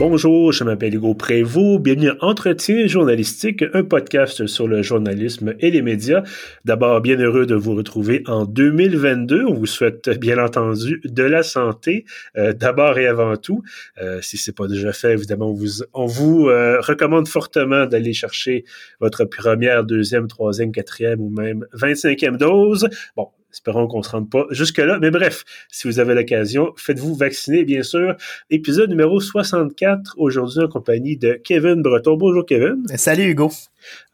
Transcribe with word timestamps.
Bonjour, 0.00 0.50
je 0.50 0.64
m'appelle 0.64 0.94
Hugo 0.94 1.12
Prévost. 1.12 1.82
Bienvenue 1.82 2.08
à 2.08 2.16
Entretien 2.20 2.86
journalistique, 2.86 3.62
un 3.74 3.84
podcast 3.84 4.46
sur 4.46 4.66
le 4.66 4.80
journalisme 4.80 5.52
et 5.60 5.70
les 5.70 5.82
médias. 5.82 6.22
D'abord, 6.64 7.02
bien 7.02 7.18
heureux 7.18 7.44
de 7.44 7.54
vous 7.54 7.74
retrouver 7.74 8.22
en 8.26 8.46
2022. 8.46 9.44
On 9.44 9.52
vous 9.52 9.66
souhaite 9.66 10.08
bien 10.18 10.42
entendu 10.42 11.02
de 11.04 11.22
la 11.22 11.42
santé, 11.42 12.06
euh, 12.38 12.54
d'abord 12.54 12.96
et 12.96 13.08
avant 13.08 13.36
tout. 13.36 13.62
Euh, 14.00 14.22
si 14.22 14.38
c'est 14.38 14.56
pas 14.56 14.68
déjà 14.68 14.94
fait, 14.94 15.12
évidemment, 15.12 15.54
on 15.92 16.06
vous, 16.06 16.48
euh, 16.48 16.80
recommande 16.80 17.28
fortement 17.28 17.84
d'aller 17.84 18.14
chercher 18.14 18.64
votre 19.00 19.26
première, 19.26 19.84
deuxième, 19.84 20.28
troisième, 20.28 20.72
quatrième 20.72 21.20
ou 21.20 21.28
même 21.28 21.66
25e 21.74 22.38
dose. 22.38 22.88
Bon, 23.16 23.28
Espérons 23.52 23.88
qu'on 23.88 24.02
se 24.02 24.10
rende 24.10 24.30
pas 24.30 24.46
jusque-là. 24.50 24.98
Mais 25.00 25.10
bref, 25.10 25.44
si 25.70 25.88
vous 25.88 25.98
avez 25.98 26.14
l'occasion, 26.14 26.72
faites-vous 26.76 27.14
vacciner, 27.14 27.64
bien 27.64 27.82
sûr. 27.82 28.16
Épisode 28.50 28.90
numéro 28.90 29.20
64, 29.20 30.14
aujourd'hui 30.18 30.62
en 30.62 30.68
compagnie 30.68 31.16
de 31.16 31.40
Kevin 31.42 31.82
Breton. 31.82 32.16
Bonjour, 32.16 32.46
Kevin. 32.46 32.84
Salut, 32.94 33.24
Hugo. 33.24 33.50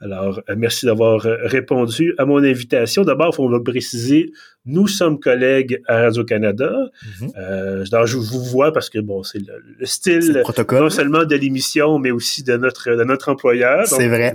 Alors, 0.00 0.40
euh, 0.48 0.54
merci 0.56 0.86
d'avoir 0.86 1.26
euh, 1.26 1.36
répondu 1.42 2.14
à 2.18 2.24
mon 2.24 2.42
invitation. 2.42 3.02
D'abord, 3.02 3.30
il 3.32 3.36
faut 3.36 3.48
me 3.48 3.62
préciser, 3.62 4.32
nous 4.64 4.86
sommes 4.86 5.20
collègues 5.20 5.82
à 5.87 6.02
Radio-Canada. 6.02 6.74
Mm-hmm. 7.20 7.30
euh, 7.38 8.06
je 8.06 8.16
vous 8.16 8.42
vois 8.42 8.73
parce 8.73 8.90
que, 8.90 8.98
bon, 8.98 9.23
c'est 9.23 9.38
le, 9.38 9.87
style 9.87 10.42
non 10.73 10.90
seulement 10.90 11.24
de 11.24 11.37
l'émission, 11.37 11.98
mais 11.98 12.10
aussi 12.10 12.42
de 12.42 12.56
notre, 12.56 12.90
de 12.90 13.04
notre 13.04 13.28
employeur. 13.28 13.87
C'est 13.87 14.09
vrai. 14.09 14.34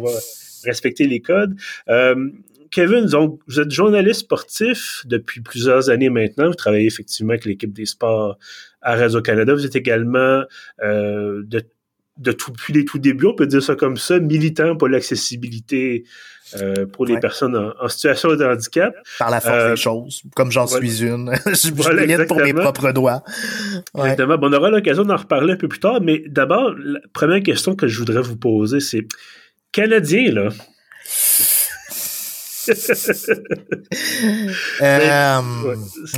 respecter 0.64 1.08
les 1.08 1.22
codes. 1.22 1.56
Euh, 1.90 2.30
Kevin, 2.72 3.06
donc, 3.06 3.40
vous 3.48 3.60
êtes 3.60 3.70
journaliste 3.70 4.22
sportif 4.22 5.04
depuis 5.06 5.42
plusieurs 5.42 5.90
années 5.90 6.10
maintenant. 6.10 6.48
Vous 6.48 6.56
travaillez 6.56 6.88
effectivement 6.88 7.32
avec 7.32 7.46
l'équipe 7.46 7.74
des 7.74 7.86
sports 7.86 8.38
à 8.82 8.96
Radio-Canada. 8.96 9.54
Vous 9.54 9.66
êtes 9.66 9.76
également 9.76 10.44
euh, 10.82 11.44
de, 11.44 11.64
de 12.18 12.32
tout, 12.32 12.52
depuis 12.52 12.74
les 12.74 12.86
tout 12.86 12.98
débuts, 12.98 13.28
on 13.28 13.36
peut 13.36 13.46
dire 13.46 13.62
ça 13.62 13.76
comme 13.76 13.98
ça, 13.98 14.20
militant 14.20 14.78
pour 14.78 14.88
l'accessibilité 14.88 16.06
euh, 16.56 16.86
pour 16.86 17.06
les 17.06 17.20
personnes 17.20 17.74
en, 17.80 17.88
situation 17.88 18.36
de 18.36 18.46
handicap. 18.46 18.94
Par 19.20 19.32
la 19.32 19.42
force 19.42 19.56
des 19.56 19.72
euh, 19.72 19.76
choses, 19.76 20.22
comme 20.36 20.52
j'en 20.52 20.68
suis 20.68 21.04
une. 21.04 21.34
je 21.46 21.74
voilà, 21.74 22.26
pour 22.26 22.40
mes 22.40 22.54
propres 22.54 22.92
doigts. 22.92 23.24
Exactement. 23.98 24.38
Bon, 24.38 24.50
on 24.50 24.54
aura 24.54 24.70
l'occasion 24.70 25.04
d'en 25.04 25.18
reparler 25.18 25.54
un 25.54 25.58
peu 25.58 25.68
plus 25.68 25.80
tard, 25.80 26.00
mais 26.02 26.24
d'abord, 26.28 26.74
la 26.78 27.00
première 27.14 27.44
question 27.44 27.76
que 27.76 27.88
je 27.88 27.98
voudrais 28.00 28.22
vous 28.22 28.38
poser, 28.38 28.80
c'est 28.80 29.08
Canadien, 29.72 30.32
là, 30.32 30.50
euh, 34.82 35.42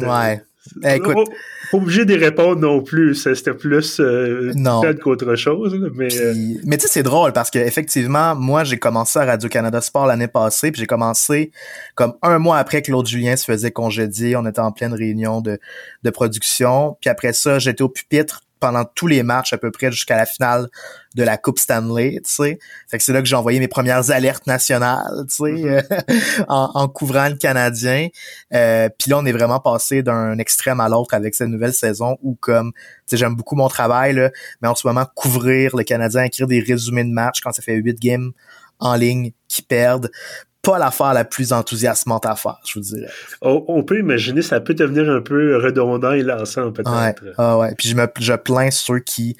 ouais. 0.01 0.41
Écoute. 0.83 1.29
Pas 1.71 1.77
obligé 1.77 2.05
d'y 2.05 2.15
répondre 2.15 2.61
non 2.61 2.81
plus. 2.81 3.15
C'était 3.15 3.53
plus 3.53 3.99
euh, 3.99 4.53
qu'autre 5.01 5.35
chose. 5.35 5.75
mais 5.95 6.07
euh, 6.21 6.33
mais 6.65 6.77
tu 6.77 6.83
sais, 6.83 6.87
c'est 6.87 7.03
drôle 7.03 7.33
parce 7.33 7.49
que 7.49 7.59
effectivement, 7.59 8.35
moi, 8.35 8.63
j'ai 8.63 8.77
commencé 8.77 9.19
à 9.19 9.25
Radio-Canada 9.25 9.81
Sport 9.81 10.05
l'année 10.05 10.27
passée. 10.27 10.71
Puis 10.71 10.79
j'ai 10.79 10.87
commencé 10.87 11.51
comme 11.95 12.13
un 12.21 12.39
mois 12.39 12.57
après 12.57 12.81
que 12.81 12.87
Claude 12.87 13.07
Julien 13.07 13.35
se 13.35 13.45
faisait 13.45 13.71
congédier. 13.71 14.35
On 14.35 14.45
était 14.45 14.59
en 14.59 14.71
pleine 14.71 14.93
réunion 14.93 15.41
de, 15.41 15.59
de 16.03 16.09
production. 16.09 16.97
Puis 17.01 17.09
après 17.09 17.33
ça, 17.33 17.59
j'étais 17.59 17.81
au 17.81 17.89
pupitre 17.89 18.41
pendant 18.63 18.85
tous 18.85 19.07
les 19.07 19.23
matchs 19.23 19.51
à 19.51 19.57
peu 19.57 19.71
près 19.71 19.91
jusqu'à 19.91 20.15
la 20.15 20.25
finale 20.25 20.69
de 21.15 21.23
la 21.23 21.35
Coupe 21.35 21.59
Stanley, 21.59 22.21
tu 22.23 22.31
sais. 22.31 22.59
Fait 22.87 22.97
que 22.97 23.03
c'est 23.03 23.11
là 23.11 23.19
que 23.19 23.27
j'ai 23.27 23.35
envoyé 23.35 23.59
mes 23.59 23.67
premières 23.67 24.09
alertes 24.09 24.47
nationales, 24.47 25.25
tu 25.27 25.35
sais, 25.35 25.43
mm-hmm. 25.43 26.45
en, 26.47 26.87
couvrant 26.87 27.27
le 27.27 27.35
Canadien. 27.35 28.07
Euh, 28.53 28.87
Puis 28.97 29.11
là, 29.11 29.17
on 29.17 29.25
est 29.25 29.33
vraiment 29.33 29.59
passé 29.59 30.01
d'un 30.01 30.37
extrême 30.37 30.79
à 30.79 30.87
l'autre 30.87 31.13
avec 31.13 31.35
cette 31.35 31.49
nouvelle 31.49 31.73
saison 31.73 32.17
où, 32.21 32.35
comme, 32.39 32.71
tu 32.71 32.79
sais, 33.07 33.17
j'aime 33.17 33.35
beaucoup 33.35 33.57
mon 33.57 33.67
travail, 33.67 34.13
là, 34.13 34.31
mais 34.61 34.69
en 34.69 34.75
ce 34.75 34.87
moment, 34.87 35.05
couvrir 35.13 35.75
le 35.75 35.83
Canadien, 35.83 36.23
écrire 36.23 36.47
des 36.47 36.61
résumés 36.61 37.03
de 37.03 37.11
matchs 37.11 37.41
quand 37.41 37.51
ça 37.51 37.61
fait 37.61 37.75
huit 37.75 37.99
games 37.99 38.31
en 38.79 38.95
ligne 38.95 39.33
qui 39.49 39.61
perdent 39.61 40.09
pas 40.63 40.79
l'affaire 40.79 41.13
la 41.13 41.25
plus 41.25 41.53
enthousiasmante 41.53 42.25
à 42.25 42.35
faire, 42.35 42.59
je 42.65 42.79
vous 42.79 42.85
dirais. 42.85 43.09
On, 43.41 43.83
peut 43.83 43.99
imaginer, 43.99 44.41
ça 44.41 44.61
peut 44.61 44.73
devenir 44.73 45.09
un 45.09 45.21
peu 45.21 45.57
redondant 45.57 46.13
et 46.13 46.23
lassant, 46.23 46.71
peut-être. 46.71 47.23
Ouais, 47.23 47.33
ah 47.37 47.57
ouais. 47.59 47.75
Puis 47.77 47.89
je 47.89 47.95
me 47.95 48.07
je 48.19 48.33
plains 48.33 48.71
ceux 48.71 48.99
qui 48.99 49.35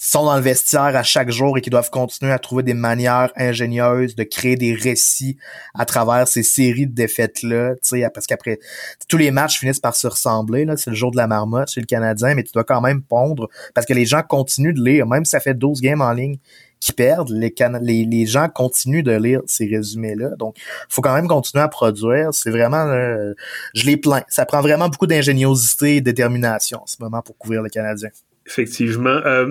sont 0.00 0.24
dans 0.24 0.36
le 0.36 0.42
vestiaire 0.42 0.96
à 0.96 1.02
chaque 1.02 1.30
jour 1.30 1.58
et 1.58 1.60
qui 1.60 1.70
doivent 1.70 1.90
continuer 1.90 2.32
à 2.32 2.38
trouver 2.38 2.62
des 2.62 2.72
manières 2.72 3.30
ingénieuses 3.36 4.14
de 4.14 4.22
créer 4.22 4.54
des 4.54 4.72
récits 4.72 5.36
à 5.74 5.84
travers 5.84 6.28
ces 6.28 6.44
séries 6.44 6.86
de 6.86 6.94
défaites-là, 6.94 7.74
tu 7.74 8.00
sais, 8.00 8.08
parce 8.14 8.26
qu'après, 8.26 8.60
tous 9.08 9.16
les 9.16 9.32
matchs 9.32 9.58
finissent 9.58 9.80
par 9.80 9.96
se 9.96 10.06
ressembler, 10.06 10.64
là, 10.64 10.76
c'est 10.76 10.90
le 10.90 10.96
jour 10.96 11.10
de 11.10 11.16
la 11.16 11.26
marmotte 11.26 11.70
chez 11.70 11.80
le 11.80 11.86
Canadien, 11.86 12.34
mais 12.34 12.44
tu 12.44 12.52
dois 12.52 12.64
quand 12.64 12.80
même 12.80 13.02
pondre, 13.02 13.48
parce 13.74 13.86
que 13.86 13.92
les 13.92 14.06
gens 14.06 14.22
continuent 14.22 14.72
de 14.72 14.82
lire, 14.82 15.06
même 15.06 15.24
si 15.24 15.32
ça 15.32 15.40
fait 15.40 15.54
12 15.54 15.80
games 15.80 16.00
en 16.00 16.12
ligne, 16.12 16.38
qui 16.80 16.92
perdent, 16.92 17.30
les, 17.30 17.54
les, 17.82 18.04
les 18.04 18.26
gens 18.26 18.48
continuent 18.48 19.02
de 19.02 19.12
lire 19.12 19.40
ces 19.46 19.66
résumés-là. 19.66 20.30
Donc, 20.38 20.56
faut 20.88 21.02
quand 21.02 21.14
même 21.14 21.28
continuer 21.28 21.62
à 21.62 21.68
produire. 21.68 22.32
C'est 22.32 22.50
vraiment, 22.50 22.86
euh, 22.86 23.34
je 23.74 23.86
les 23.86 23.96
plains. 23.96 24.22
Ça 24.28 24.46
prend 24.46 24.60
vraiment 24.60 24.88
beaucoup 24.88 25.06
d'ingéniosité 25.06 25.96
et 25.96 26.00
de 26.00 26.04
détermination 26.04 26.82
en 26.82 26.86
ce 26.86 26.96
moment 27.00 27.22
pour 27.22 27.36
couvrir 27.36 27.62
le 27.62 27.68
Canadien. 27.68 28.10
Effectivement. 28.46 29.20
Euh, 29.24 29.46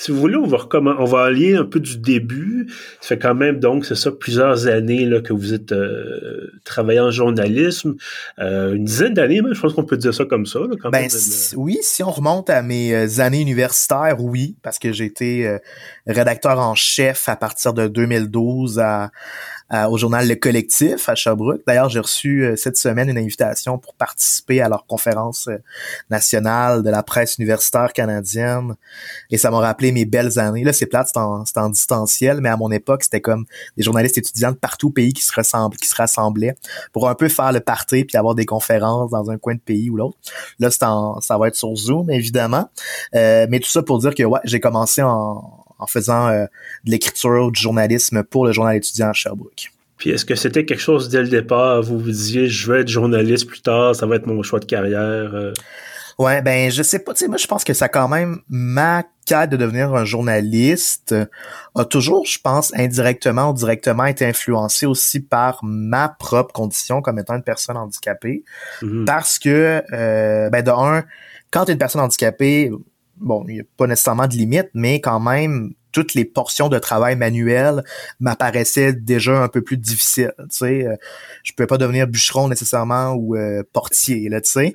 si 0.00 0.12
vous 0.12 0.18
voulez, 0.18 0.36
on 0.36 0.46
va 0.46 0.66
on 0.98 1.04
va 1.04 1.24
allier 1.24 1.56
un 1.56 1.66
peu 1.66 1.78
du 1.78 1.98
début. 1.98 2.66
Ça 3.02 3.08
fait 3.08 3.18
quand 3.18 3.34
même 3.34 3.60
donc, 3.60 3.84
c'est 3.84 3.94
ça, 3.94 4.10
plusieurs 4.10 4.66
années 4.66 5.04
là, 5.04 5.20
que 5.20 5.34
vous 5.34 5.52
êtes 5.52 5.72
euh, 5.72 6.50
travaillé 6.64 7.00
en 7.00 7.10
journalisme. 7.10 7.96
Euh, 8.38 8.72
une 8.72 8.84
dizaine 8.84 9.12
d'années, 9.12 9.42
je 9.52 9.60
pense 9.60 9.74
qu'on 9.74 9.84
peut 9.84 9.98
dire 9.98 10.14
ça 10.14 10.24
comme 10.24 10.46
ça. 10.46 10.60
Là, 10.60 10.76
quand 10.80 10.88
ben, 10.88 11.06
oui, 11.56 11.78
si 11.82 12.02
on 12.02 12.10
remonte 12.10 12.48
à 12.48 12.62
mes 12.62 12.94
euh, 12.94 13.20
années 13.20 13.42
universitaires, 13.42 14.16
oui, 14.20 14.56
parce 14.62 14.78
que 14.78 14.90
j'ai 14.90 15.04
été 15.04 15.46
euh, 15.46 15.58
rédacteur 16.06 16.58
en 16.58 16.74
chef 16.74 17.28
à 17.28 17.36
partir 17.36 17.74
de 17.74 17.86
2012 17.86 18.78
à, 18.78 19.10
au 19.70 19.96
journal 19.96 20.26
Le 20.26 20.34
Collectif 20.34 21.08
à 21.08 21.14
Sherbrooke. 21.14 21.62
D'ailleurs, 21.66 21.88
j'ai 21.88 22.00
reçu 22.00 22.44
euh, 22.44 22.56
cette 22.56 22.76
semaine 22.76 23.08
une 23.08 23.18
invitation 23.18 23.78
pour 23.78 23.94
participer 23.94 24.60
à 24.60 24.68
leur 24.68 24.86
conférence 24.86 25.48
euh, 25.48 25.58
nationale 26.10 26.82
de 26.82 26.90
la 26.90 27.02
presse 27.02 27.38
universitaire 27.38 27.92
canadienne. 27.92 28.74
Et 29.30 29.38
ça 29.38 29.50
m'a 29.50 29.58
rappelé 29.58 29.92
mes 29.92 30.04
belles 30.04 30.38
années. 30.38 30.64
Là, 30.64 30.72
c'est 30.72 30.86
plate, 30.86 31.08
c'est 31.12 31.18
en, 31.20 31.44
en, 31.56 31.68
distanciel, 31.68 32.40
mais 32.40 32.48
à 32.48 32.56
mon 32.56 32.70
époque, 32.72 33.04
c'était 33.04 33.20
comme 33.20 33.44
des 33.76 33.82
journalistes 33.82 34.18
étudiants 34.18 34.50
de 34.50 34.56
partout 34.56 34.88
au 34.88 34.92
pays 34.92 35.12
qui 35.12 35.22
se, 35.22 35.32
ressemblent, 35.34 35.76
qui 35.76 35.88
se 35.88 35.94
rassemblaient 35.94 36.56
pour 36.92 37.08
un 37.08 37.14
peu 37.14 37.28
faire 37.28 37.52
le 37.52 37.60
party 37.60 38.04
puis 38.04 38.16
avoir 38.16 38.34
des 38.34 38.46
conférences 38.46 39.10
dans 39.10 39.30
un 39.30 39.38
coin 39.38 39.54
de 39.54 39.60
pays 39.60 39.88
ou 39.90 39.96
l'autre. 39.96 40.18
Là, 40.58 40.70
c'est 40.70 40.80
ça 40.80 41.38
va 41.38 41.48
être 41.48 41.54
sur 41.54 41.74
Zoom, 41.76 42.10
évidemment. 42.10 42.68
Euh, 43.14 43.46
mais 43.50 43.60
tout 43.60 43.68
ça 43.68 43.82
pour 43.82 43.98
dire 43.98 44.14
que 44.14 44.22
ouais, 44.22 44.40
j'ai 44.44 44.60
commencé 44.60 45.02
en 45.02 45.59
en 45.80 45.86
faisant 45.86 46.28
euh, 46.28 46.44
de 46.84 46.90
l'écriture, 46.90 47.50
du 47.50 47.60
journalisme 47.60 48.22
pour 48.22 48.46
le 48.46 48.52
journal 48.52 48.76
étudiant 48.76 49.08
à 49.08 49.12
Sherbrooke. 49.12 49.72
Puis 49.96 50.10
est-ce 50.10 50.24
que 50.24 50.34
c'était 50.34 50.64
quelque 50.64 50.80
chose 50.80 51.08
dès 51.08 51.22
le 51.22 51.28
départ, 51.28 51.82
vous 51.82 51.98
vous 51.98 52.10
disiez 52.10 52.48
je 52.48 52.70
veux 52.70 52.80
être 52.80 52.88
journaliste 52.88 53.46
plus 53.46 53.60
tard, 53.60 53.94
ça 53.94 54.06
va 54.06 54.16
être 54.16 54.26
mon 54.26 54.42
choix 54.42 54.58
de 54.58 54.64
carrière? 54.64 55.34
Euh? 55.34 55.52
Ouais, 56.18 56.42
ben 56.42 56.70
je 56.70 56.82
sais 56.82 56.98
pas, 56.98 57.12
tu 57.12 57.20
sais, 57.20 57.28
moi 57.28 57.36
je 57.36 57.46
pense 57.46 57.64
que 57.64 57.74
ça 57.74 57.88
quand 57.88 58.08
même 58.08 58.40
ma 58.48 59.04
quête 59.26 59.50
de 59.50 59.56
devenir 59.56 59.94
un 59.94 60.04
journaliste 60.04 61.14
a 61.74 61.84
toujours, 61.84 62.26
je 62.26 62.38
pense, 62.42 62.72
indirectement 62.74 63.50
ou 63.50 63.54
directement 63.54 64.04
été 64.04 64.26
influencé 64.26 64.86
aussi 64.86 65.20
par 65.20 65.60
ma 65.62 66.08
propre 66.08 66.52
condition 66.52 67.00
comme 67.00 67.18
étant 67.18 67.36
une 67.36 67.42
personne 67.42 67.76
handicapée. 67.76 68.44
Mm-hmm. 68.82 69.04
Parce 69.04 69.38
que, 69.38 69.82
euh, 69.92 70.50
ben 70.50 70.62
de 70.62 70.70
un, 70.70 71.04
quand 71.50 71.64
tu 71.64 71.70
es 71.70 71.72
une 71.72 71.78
personne 71.78 72.00
handicapée, 72.00 72.70
bon, 73.20 73.44
il 73.48 73.54
n'y 73.54 73.60
a 73.60 73.64
pas 73.76 73.86
nécessairement 73.86 74.26
de 74.26 74.34
limite, 74.34 74.70
mais 74.74 75.00
quand 75.00 75.20
même, 75.20 75.74
toutes 75.92 76.14
les 76.14 76.24
portions 76.24 76.68
de 76.68 76.78
travail 76.78 77.16
manuel 77.16 77.82
m'apparaissaient 78.20 78.92
déjà 78.92 79.42
un 79.42 79.48
peu 79.48 79.62
plus 79.62 79.76
difficiles. 79.76 80.32
Tu 80.38 80.44
sais, 80.50 80.86
euh, 80.86 80.96
je 81.42 81.52
pouvais 81.52 81.66
pas 81.66 81.78
devenir 81.78 82.06
bûcheron 82.06 82.48
nécessairement 82.48 83.12
ou 83.12 83.36
euh, 83.36 83.62
portier, 83.72 84.28
tu 84.30 84.40
sais. 84.44 84.72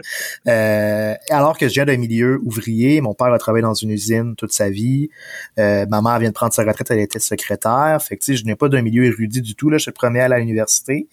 Euh, 0.47 1.13
alors 1.29 1.57
que 1.57 1.67
je 1.67 1.73
viens 1.73 1.85
d'un 1.85 1.97
milieu 1.97 2.39
ouvrier, 2.43 3.01
mon 3.01 3.13
père 3.13 3.31
a 3.33 3.37
travaillé 3.37 3.63
dans 3.63 3.73
une 3.73 3.91
usine 3.91 4.35
toute 4.35 4.51
sa 4.51 4.69
vie, 4.69 5.09
ma 5.57 6.01
mère 6.01 6.19
vient 6.19 6.29
de 6.29 6.33
prendre 6.33 6.53
sa 6.53 6.63
retraite, 6.63 6.91
elle 6.91 6.99
était 6.99 7.19
secrétaire. 7.19 8.01
Fait 8.01 8.17
que 8.17 8.23
tu 8.23 8.33
sais, 8.33 8.37
je 8.37 8.45
n'ai 8.45 8.55
pas 8.55 8.69
d'un 8.69 8.81
milieu 8.81 9.05
érudit 9.05 9.41
du 9.41 9.55
tout. 9.55 9.69
Là, 9.69 9.77
je 9.77 9.83
suis 9.83 9.91
premier 9.91 10.21
à 10.21 10.39
l'université. 10.39 11.07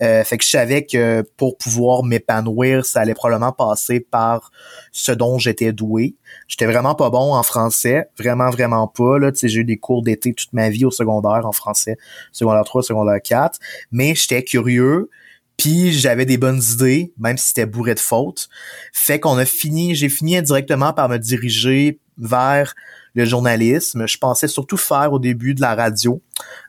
Fait 0.00 0.36
que 0.36 0.44
je 0.44 0.50
savais 0.50 0.84
que 0.84 1.22
pour 1.36 1.56
pouvoir 1.56 2.02
m'épanouir, 2.02 2.84
ça 2.84 3.00
allait 3.00 3.14
probablement 3.14 3.52
passer 3.52 4.00
par 4.00 4.50
ce 4.90 5.12
dont 5.12 5.38
j'étais 5.38 5.72
doué. 5.72 6.16
J'étais 6.48 6.66
vraiment 6.66 6.94
pas 6.94 7.10
bon 7.10 7.34
en 7.34 7.42
français, 7.42 8.08
vraiment 8.18 8.50
vraiment 8.50 8.86
pas 8.88 9.18
là, 9.18 9.31
j'ai 9.36 9.60
eu 9.60 9.64
des 9.64 9.76
cours 9.76 10.02
d'été 10.02 10.32
toute 10.34 10.52
ma 10.52 10.70
vie 10.70 10.84
au 10.84 10.90
secondaire 10.90 11.42
en 11.44 11.52
français, 11.52 11.96
secondaire 12.32 12.64
3, 12.64 12.82
secondaire 12.82 13.20
4, 13.22 13.58
mais 13.90 14.14
j'étais 14.14 14.42
curieux, 14.42 15.10
puis 15.56 15.92
j'avais 15.92 16.26
des 16.26 16.38
bonnes 16.38 16.62
idées, 16.72 17.12
même 17.18 17.36
si 17.36 17.48
c'était 17.48 17.66
bourré 17.66 17.94
de 17.94 18.00
fautes. 18.00 18.48
Fait 18.92 19.20
qu'on 19.20 19.38
a 19.38 19.44
fini, 19.44 19.94
j'ai 19.94 20.08
fini 20.08 20.36
indirectement 20.36 20.92
par 20.92 21.08
me 21.08 21.18
diriger 21.18 22.00
vers 22.18 22.74
le 23.14 23.24
journalisme. 23.24 24.06
Je 24.06 24.18
pensais 24.18 24.48
surtout 24.48 24.76
faire 24.76 25.12
au 25.12 25.18
début 25.18 25.54
de 25.54 25.60
la 25.60 25.74
radio, 25.74 26.22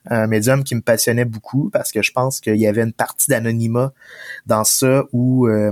un 0.10 0.28
médium 0.28 0.64
qui 0.64 0.76
me 0.76 0.82
passionnait 0.82 1.26
beaucoup 1.26 1.70
parce 1.72 1.92
que 1.92 2.02
je 2.02 2.12
pense 2.12 2.40
qu'il 2.40 2.58
y 2.58 2.68
avait 2.68 2.84
une 2.84 2.94
partie 2.94 3.30
d'anonymat 3.30 3.94
dans 4.46 4.64
ça 4.64 5.06
où 5.12 5.48
euh, 5.48 5.72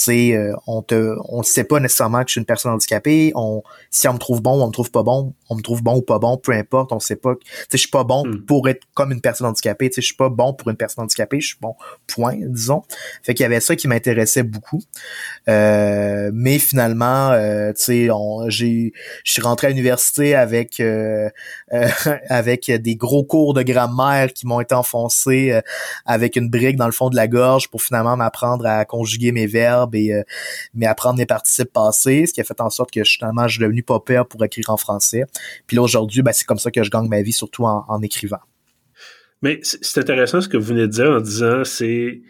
sais, 0.00 0.32
euh, 0.34 0.54
on 0.66 0.82
te, 0.82 1.16
on 1.28 1.42
sait 1.42 1.64
pas 1.64 1.80
nécessairement 1.80 2.22
que 2.22 2.28
je 2.28 2.32
suis 2.32 2.38
une 2.40 2.44
personne 2.46 2.72
handicapée. 2.72 3.32
On, 3.34 3.62
si 3.90 4.08
on 4.08 4.14
me 4.14 4.18
trouve 4.18 4.42
bon 4.42 4.58
ou 4.58 4.62
on 4.62 4.66
me 4.68 4.72
trouve 4.72 4.90
pas 4.90 5.02
bon, 5.02 5.32
on 5.50 5.54
me 5.56 5.62
trouve 5.62 5.82
bon 5.82 5.96
ou 5.98 6.02
pas 6.02 6.18
bon, 6.18 6.36
peu 6.36 6.52
importe. 6.52 6.92
On 6.92 6.98
sait 7.00 7.16
pas. 7.16 7.34
Tu 7.36 7.46
sais, 7.50 7.66
je 7.72 7.76
suis 7.78 7.88
pas 7.90 8.04
bon 8.04 8.24
Hmm. 8.26 8.44
pour 8.44 8.68
être 8.68 8.82
comme 8.94 9.12
une 9.12 9.20
personne 9.20 9.46
handicapée. 9.46 9.88
Tu 9.90 9.96
sais, 9.96 10.00
je 10.02 10.06
suis 10.06 10.16
pas 10.16 10.28
bon 10.30 10.52
pour 10.54 10.68
une 10.70 10.76
personne 10.76 11.04
handicapée. 11.04 11.40
Je 11.40 11.48
suis 11.48 11.58
bon. 11.60 11.74
Point, 12.06 12.36
disons. 12.40 12.82
Fait 13.22 13.34
qu'il 13.34 13.42
y 13.42 13.46
avait 13.46 13.60
ça 13.60 13.76
qui 13.76 13.86
m'intéressait 13.88 14.42
beaucoup. 14.42 14.80
Euh, 15.48 16.30
mais 16.32 16.58
finalement, 16.58 17.30
euh, 17.30 17.72
tu 17.72 17.82
sais, 17.84 18.10
on- 18.10 18.48
j'ai, 18.48 18.92
je 19.24 19.32
suis 19.32 19.42
rentré 19.42 19.66
à 19.66 19.70
l'université 19.70 20.34
avec 20.34 20.80
euh, 20.80 21.28
avec 22.28 22.70
des 22.70 22.96
gros 22.96 23.24
cours 23.24 23.54
de 23.54 23.62
grammaire 23.62 24.32
qui 24.32 24.46
m'ont 24.46 24.60
été 24.60 24.74
enfoncés 24.74 25.60
avec 26.06 26.36
une 26.36 26.48
brique 26.48 26.76
dans 26.76 26.86
le 26.86 26.92
fond 26.92 27.10
de 27.10 27.16
la 27.16 27.28
gorge 27.28 27.68
pour 27.68 27.82
finalement 27.82 28.16
m'apprendre 28.16 28.64
à 28.66 28.84
conjuguer 28.84 29.32
mes 29.32 29.46
verbes 29.46 29.83
euh, 29.94 30.22
mais 30.74 30.86
apprendre 30.86 31.18
mes 31.18 31.26
participes 31.26 31.72
passés, 31.72 32.26
ce 32.26 32.32
qui 32.32 32.40
a 32.40 32.44
fait 32.44 32.60
en 32.60 32.70
sorte 32.70 32.90
que 32.90 33.04
finalement 33.04 33.46
je 33.48 33.56
suis 33.56 33.64
devenu 33.64 33.82
pas 33.82 34.00
pire 34.00 34.26
pour 34.26 34.44
écrire 34.44 34.70
en 34.70 34.76
français. 34.76 35.24
Puis 35.66 35.76
là 35.76 35.82
aujourd'hui, 35.82 36.22
ben, 36.22 36.32
c'est 36.32 36.46
comme 36.46 36.58
ça 36.58 36.70
que 36.70 36.82
je 36.82 36.90
gagne 36.90 37.08
ma 37.08 37.22
vie, 37.22 37.32
surtout 37.32 37.64
en, 37.64 38.02
écrivant. 38.02 38.40
Mais 39.42 39.60
c'est 39.62 40.00
intéressant 40.00 40.40
ce 40.40 40.48
que 40.48 40.56
vous 40.56 40.66
venez 40.66 40.82
de 40.82 40.86
dire 40.86 41.10
en 41.10 41.20
disant 41.20 41.64
c'est 41.64 42.22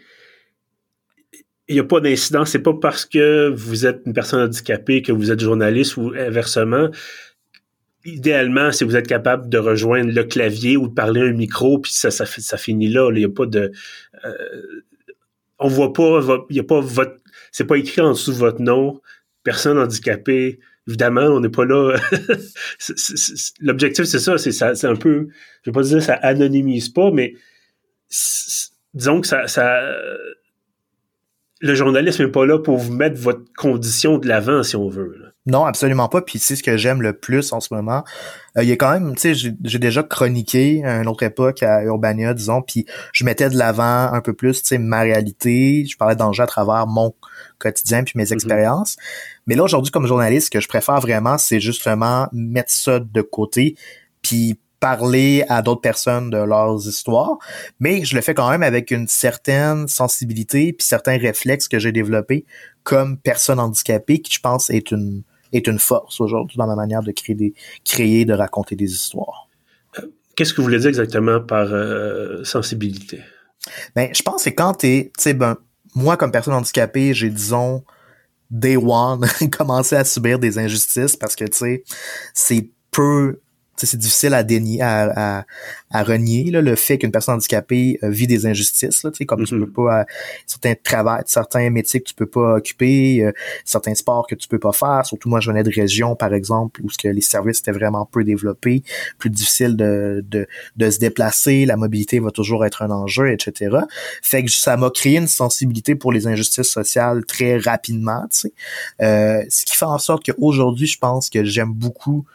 il 1.67 1.73
n'y 1.73 1.79
a 1.79 1.83
pas 1.83 1.99
d'incident, 1.99 2.45
c'est 2.45 2.59
pas 2.59 2.73
parce 2.73 3.05
que 3.05 3.49
vous 3.49 3.85
êtes 3.85 4.01
une 4.05 4.13
personne 4.13 4.41
handicapée 4.41 5.01
que 5.01 5.11
vous 5.11 5.31
êtes 5.31 5.39
journaliste 5.39 5.97
ou 5.97 6.13
inversement. 6.15 6.89
Idéalement, 8.03 8.71
si 8.71 8.83
vous 8.83 8.95
êtes 8.95 9.07
capable 9.07 9.49
de 9.49 9.57
rejoindre 9.57 10.11
le 10.13 10.23
clavier 10.23 10.77
ou 10.77 10.87
de 10.87 10.93
parler 10.93 11.21
à 11.21 11.23
un 11.23 11.33
micro, 11.33 11.79
puis 11.79 11.91
ça, 11.91 12.11
finit 12.57 12.87
là. 12.87 13.09
Il 13.11 13.17
n'y 13.17 13.25
a 13.25 13.29
pas 13.29 13.47
de. 13.47 13.71
euh, 14.25 14.83
on 15.57 15.67
voit 15.67 15.91
pas. 15.91 16.21
Il 16.51 16.55
y 16.55 16.59
a 16.59 16.63
pas 16.63 16.81
votre. 16.81 17.15
C'est 17.55 17.63
pas 17.63 17.77
écrit 17.77 18.01
en 18.01 18.11
dessous 18.11 18.33
de 18.33 18.37
votre 18.37 18.61
nom. 18.61 18.99
Personne 19.43 19.77
handicapée. 19.77 20.59
Évidemment, 20.89 21.21
on 21.21 21.39
n'est 21.39 21.47
pas 21.47 21.63
là. 21.63 21.95
L'objectif, 23.61 24.03
c'est 24.03 24.19
ça. 24.19 24.37
C'est 24.37 24.87
un 24.87 24.97
peu. 24.97 25.29
Je 25.63 25.69
vais 25.69 25.73
pas 25.73 25.83
dire 25.83 26.03
ça 26.03 26.15
anonymise 26.15 26.89
pas, 26.89 27.11
mais 27.11 27.33
disons 28.93 29.21
que 29.21 29.27
ça, 29.27 29.47
ça 29.47 29.79
le 31.61 31.75
journalisme 31.75 32.25
n'est 32.25 32.31
pas 32.31 32.45
là 32.45 32.59
pour 32.59 32.75
vous 32.75 32.91
mettre 32.91 33.21
votre 33.21 33.45
condition 33.55 34.17
de 34.17 34.27
l'avant, 34.27 34.61
si 34.61 34.75
on 34.75 34.89
veut. 34.89 35.24
Non, 35.47 35.65
absolument 35.65 36.09
pas. 36.09 36.21
Puis 36.21 36.39
c'est 36.39 36.55
ce 36.55 36.63
que 36.63 36.75
j'aime 36.75 37.03
le 37.03 37.13
plus 37.13 37.53
en 37.53 37.59
ce 37.59 37.73
moment. 37.73 38.03
Euh, 38.57 38.63
il 38.63 38.69
y 38.69 38.71
a 38.71 38.75
quand 38.75 38.91
même, 38.91 39.15
tu 39.15 39.35
sais, 39.35 39.53
j'ai 39.63 39.79
déjà 39.79 40.01
chroniqué 40.01 40.83
à 40.83 41.01
une 41.01 41.07
autre 41.07 41.21
époque 41.23 41.61
à 41.61 41.83
Urbania, 41.83 42.33
disons, 42.33 42.63
puis 42.63 42.85
je 43.13 43.23
mettais 43.25 43.49
de 43.49 43.57
l'avant 43.57 44.11
un 44.11 44.21
peu 44.21 44.33
plus, 44.33 44.63
tu 44.63 44.69
sais, 44.69 44.77
ma 44.79 45.01
réalité. 45.01 45.85
Je 45.85 45.97
parlais 45.97 46.15
d'enjeux 46.15 46.43
à 46.43 46.47
travers 46.47 46.87
mon 46.87 47.13
quotidien 47.59 48.03
puis 48.03 48.13
mes 48.15 48.33
expériences. 48.33 48.97
Mais 49.45 49.55
là, 49.55 49.63
aujourd'hui, 49.63 49.91
comme 49.91 50.07
journaliste, 50.07 50.47
ce 50.47 50.51
que 50.51 50.59
je 50.59 50.67
préfère 50.67 50.99
vraiment, 50.99 51.37
c'est 51.37 51.59
justement 51.59 52.27
mettre 52.33 52.71
ça 52.71 52.99
de 52.99 53.21
côté, 53.21 53.75
puis 54.23 54.59
parler 54.79 55.43
à 55.47 55.61
d'autres 55.61 55.81
personnes 55.81 56.29
de 56.29 56.37
leurs 56.37 56.87
histoires, 56.87 57.37
mais 57.79 58.03
je 58.03 58.15
le 58.15 58.21
fais 58.21 58.33
quand 58.33 58.49
même 58.49 58.61
avec 58.61 58.91
une 58.91 59.07
certaine 59.07 59.87
sensibilité 59.87 60.73
puis 60.73 60.85
certains 60.85 61.17
réflexes 61.17 61.67
que 61.67 61.79
j'ai 61.79 61.91
développés 61.91 62.45
comme 62.83 63.17
personne 63.17 63.59
handicapée 63.59 64.19
qui 64.19 64.31
je 64.33 64.39
pense 64.41 64.69
est 64.69 64.91
une 64.91 65.23
est 65.53 65.67
une 65.67 65.79
force 65.79 66.19
aujourd'hui 66.21 66.57
dans 66.57 66.67
ma 66.67 66.75
manière 66.75 67.03
de 67.03 67.11
créer 67.11 67.35
des 67.35 67.53
créer 67.83 68.25
de 68.25 68.33
raconter 68.33 68.75
des 68.75 68.91
histoires. 68.91 69.47
Qu'est-ce 70.35 70.53
que 70.53 70.57
vous 70.57 70.63
voulez 70.63 70.79
dire 70.79 70.89
exactement 70.89 71.39
par 71.39 71.67
euh, 71.71 72.43
sensibilité? 72.43 73.21
Ben, 73.95 74.09
je 74.13 74.21
pense 74.21 74.43
que 74.43 74.49
quand 74.49 74.73
t'es, 74.73 75.11
tu 75.17 75.23
sais, 75.23 75.33
ben, 75.33 75.57
moi, 75.95 76.17
comme 76.17 76.31
personne 76.31 76.53
handicapée, 76.53 77.13
j'ai, 77.13 77.29
disons, 77.29 77.83
day 78.51 78.75
one, 78.75 79.25
commencé 79.57 79.95
à 79.95 80.03
subir 80.03 80.37
des 80.37 80.59
injustices 80.59 81.15
parce 81.15 81.35
que, 81.35 81.45
tu 81.45 81.57
sais, 81.57 81.83
c'est 82.33 82.69
peu, 82.91 83.39
c'est 83.77 83.97
difficile 83.97 84.33
à 84.33 84.43
dénier, 84.43 84.81
à, 84.81 85.39
à, 85.39 85.45
à 85.91 86.03
renier, 86.03 86.49
là, 86.51 86.61
le 86.61 86.75
fait 86.75 86.97
qu'une 86.97 87.11
personne 87.11 87.35
handicapée 87.35 87.99
euh, 88.03 88.09
vit 88.09 88.27
des 88.27 88.45
injustices, 88.45 89.03
là, 89.03 89.11
tu 89.11 89.17
sais, 89.17 89.25
comme 89.25 89.45
tu 89.45 89.55
Mhm. 89.55 89.65
peux 89.65 89.71
pas, 89.71 90.01
euh, 90.01 90.03
certains 90.47 90.73
travails, 90.81 91.23
certains 91.25 91.69
métiers 91.69 91.99
que 92.01 92.07
tu 92.07 92.13
peux 92.15 92.25
pas 92.25 92.55
occuper, 92.55 93.23
euh, 93.23 93.31
certains 93.65 93.95
sports 93.95 94.27
que 94.27 94.35
tu 94.35 94.47
peux 94.47 94.59
pas 94.59 94.71
faire, 94.71 95.05
surtout 95.05 95.29
moi, 95.29 95.39
je 95.39 95.49
venais 95.51 95.63
de 95.63 95.71
régions, 95.73 96.15
par 96.15 96.33
exemple, 96.33 96.81
où 96.83 96.89
ce 96.89 96.97
que 96.97 97.07
les 97.07 97.21
services 97.21 97.59
étaient 97.59 97.71
vraiment 97.71 98.05
peu 98.05 98.23
développés, 98.23 98.83
plus 99.17 99.29
difficile 99.29 99.75
de, 99.75 100.23
de, 100.29 100.47
de 100.77 100.89
se 100.89 100.99
déplacer, 100.99 101.65
la 101.65 101.75
mobilité 101.77 102.19
va 102.19 102.31
toujours 102.31 102.65
être 102.65 102.81
un 102.81 102.91
enjeu, 102.91 103.31
etc. 103.31 103.77
Fait 104.21 104.43
que 104.43 104.51
ça 104.51 104.77
m'a 104.77 104.89
créé 104.89 105.17
une 105.17 105.27
sensibilité 105.27 105.95
pour 105.95 106.11
les 106.11 106.27
injustices 106.27 106.69
sociales 106.69 107.25
très 107.25 107.57
rapidement, 107.57 108.23
tu 108.31 108.39
sais. 108.39 108.53
Euh, 109.01 109.43
ce 109.49 109.65
qui 109.65 109.75
fait 109.75 109.85
en 109.85 109.97
sorte 109.97 110.25
qu'aujourd'hui, 110.25 110.87
je 110.87 110.97
pense 110.97 111.29
que 111.29 111.43
j'aime 111.43 111.73
beaucoup 111.73 112.25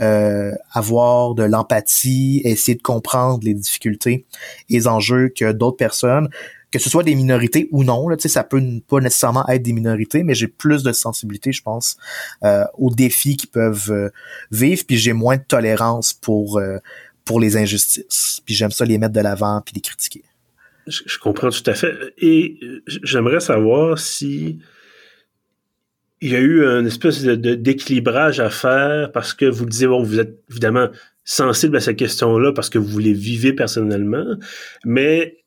euh, 0.00 0.52
avoir 0.72 1.34
de 1.34 1.42
l'empathie, 1.42 2.40
essayer 2.44 2.76
de 2.76 2.82
comprendre 2.82 3.44
les 3.44 3.54
difficultés 3.54 4.24
et 4.68 4.74
les 4.74 4.88
enjeux 4.88 5.28
que 5.28 5.52
d'autres 5.52 5.76
personnes, 5.76 6.28
que 6.70 6.78
ce 6.78 6.88
soit 6.88 7.02
des 7.02 7.14
minorités 7.14 7.68
ou 7.72 7.82
non, 7.84 8.08
là, 8.08 8.16
ça 8.18 8.44
peut 8.44 8.62
pas 8.88 9.00
nécessairement 9.00 9.46
être 9.48 9.62
des 9.62 9.72
minorités, 9.72 10.22
mais 10.22 10.34
j'ai 10.34 10.46
plus 10.46 10.82
de 10.82 10.92
sensibilité, 10.92 11.52
je 11.52 11.62
pense, 11.62 11.96
euh, 12.44 12.64
aux 12.78 12.90
défis 12.90 13.36
qu'ils 13.36 13.50
peuvent 13.50 13.90
euh, 13.90 14.10
vivre, 14.50 14.82
puis 14.86 14.96
j'ai 14.96 15.12
moins 15.12 15.36
de 15.36 15.42
tolérance 15.42 16.12
pour 16.12 16.60
pour 17.24 17.38
les 17.38 17.56
injustices. 17.56 18.40
Puis 18.44 18.54
j'aime 18.54 18.70
ça 18.70 18.84
les 18.84 18.98
mettre 18.98 19.12
de 19.12 19.20
l'avant 19.20 19.60
puis 19.64 19.74
les 19.74 19.80
critiquer. 19.80 20.24
Je, 20.86 21.18
comprends 21.18 21.50
tout 21.50 21.62
à 21.66 21.74
fait. 21.74 21.94
Et 22.18 22.58
j'aimerais 22.86 23.40
savoir 23.40 23.98
si 23.98 24.58
il 26.20 26.32
y 26.32 26.36
a 26.36 26.40
eu 26.40 26.64
une 26.64 26.86
espèce 26.86 27.22
de, 27.22 27.34
de- 27.34 27.54
d'équilibrage 27.54 28.40
à 28.40 28.50
faire 28.50 29.10
parce 29.12 29.32
que 29.34 29.46
vous 29.46 29.64
disiez, 29.66 29.86
bon, 29.86 30.02
vous 30.02 30.20
êtes 30.20 30.38
évidemment 30.50 30.88
sensible 31.24 31.76
à 31.76 31.80
cette 31.80 31.96
question-là 31.96 32.52
parce 32.52 32.68
que 32.70 32.78
vous 32.78 32.98
les 32.98 33.12
vivez 33.12 33.52
personnellement, 33.52 34.36
mais 34.84 35.38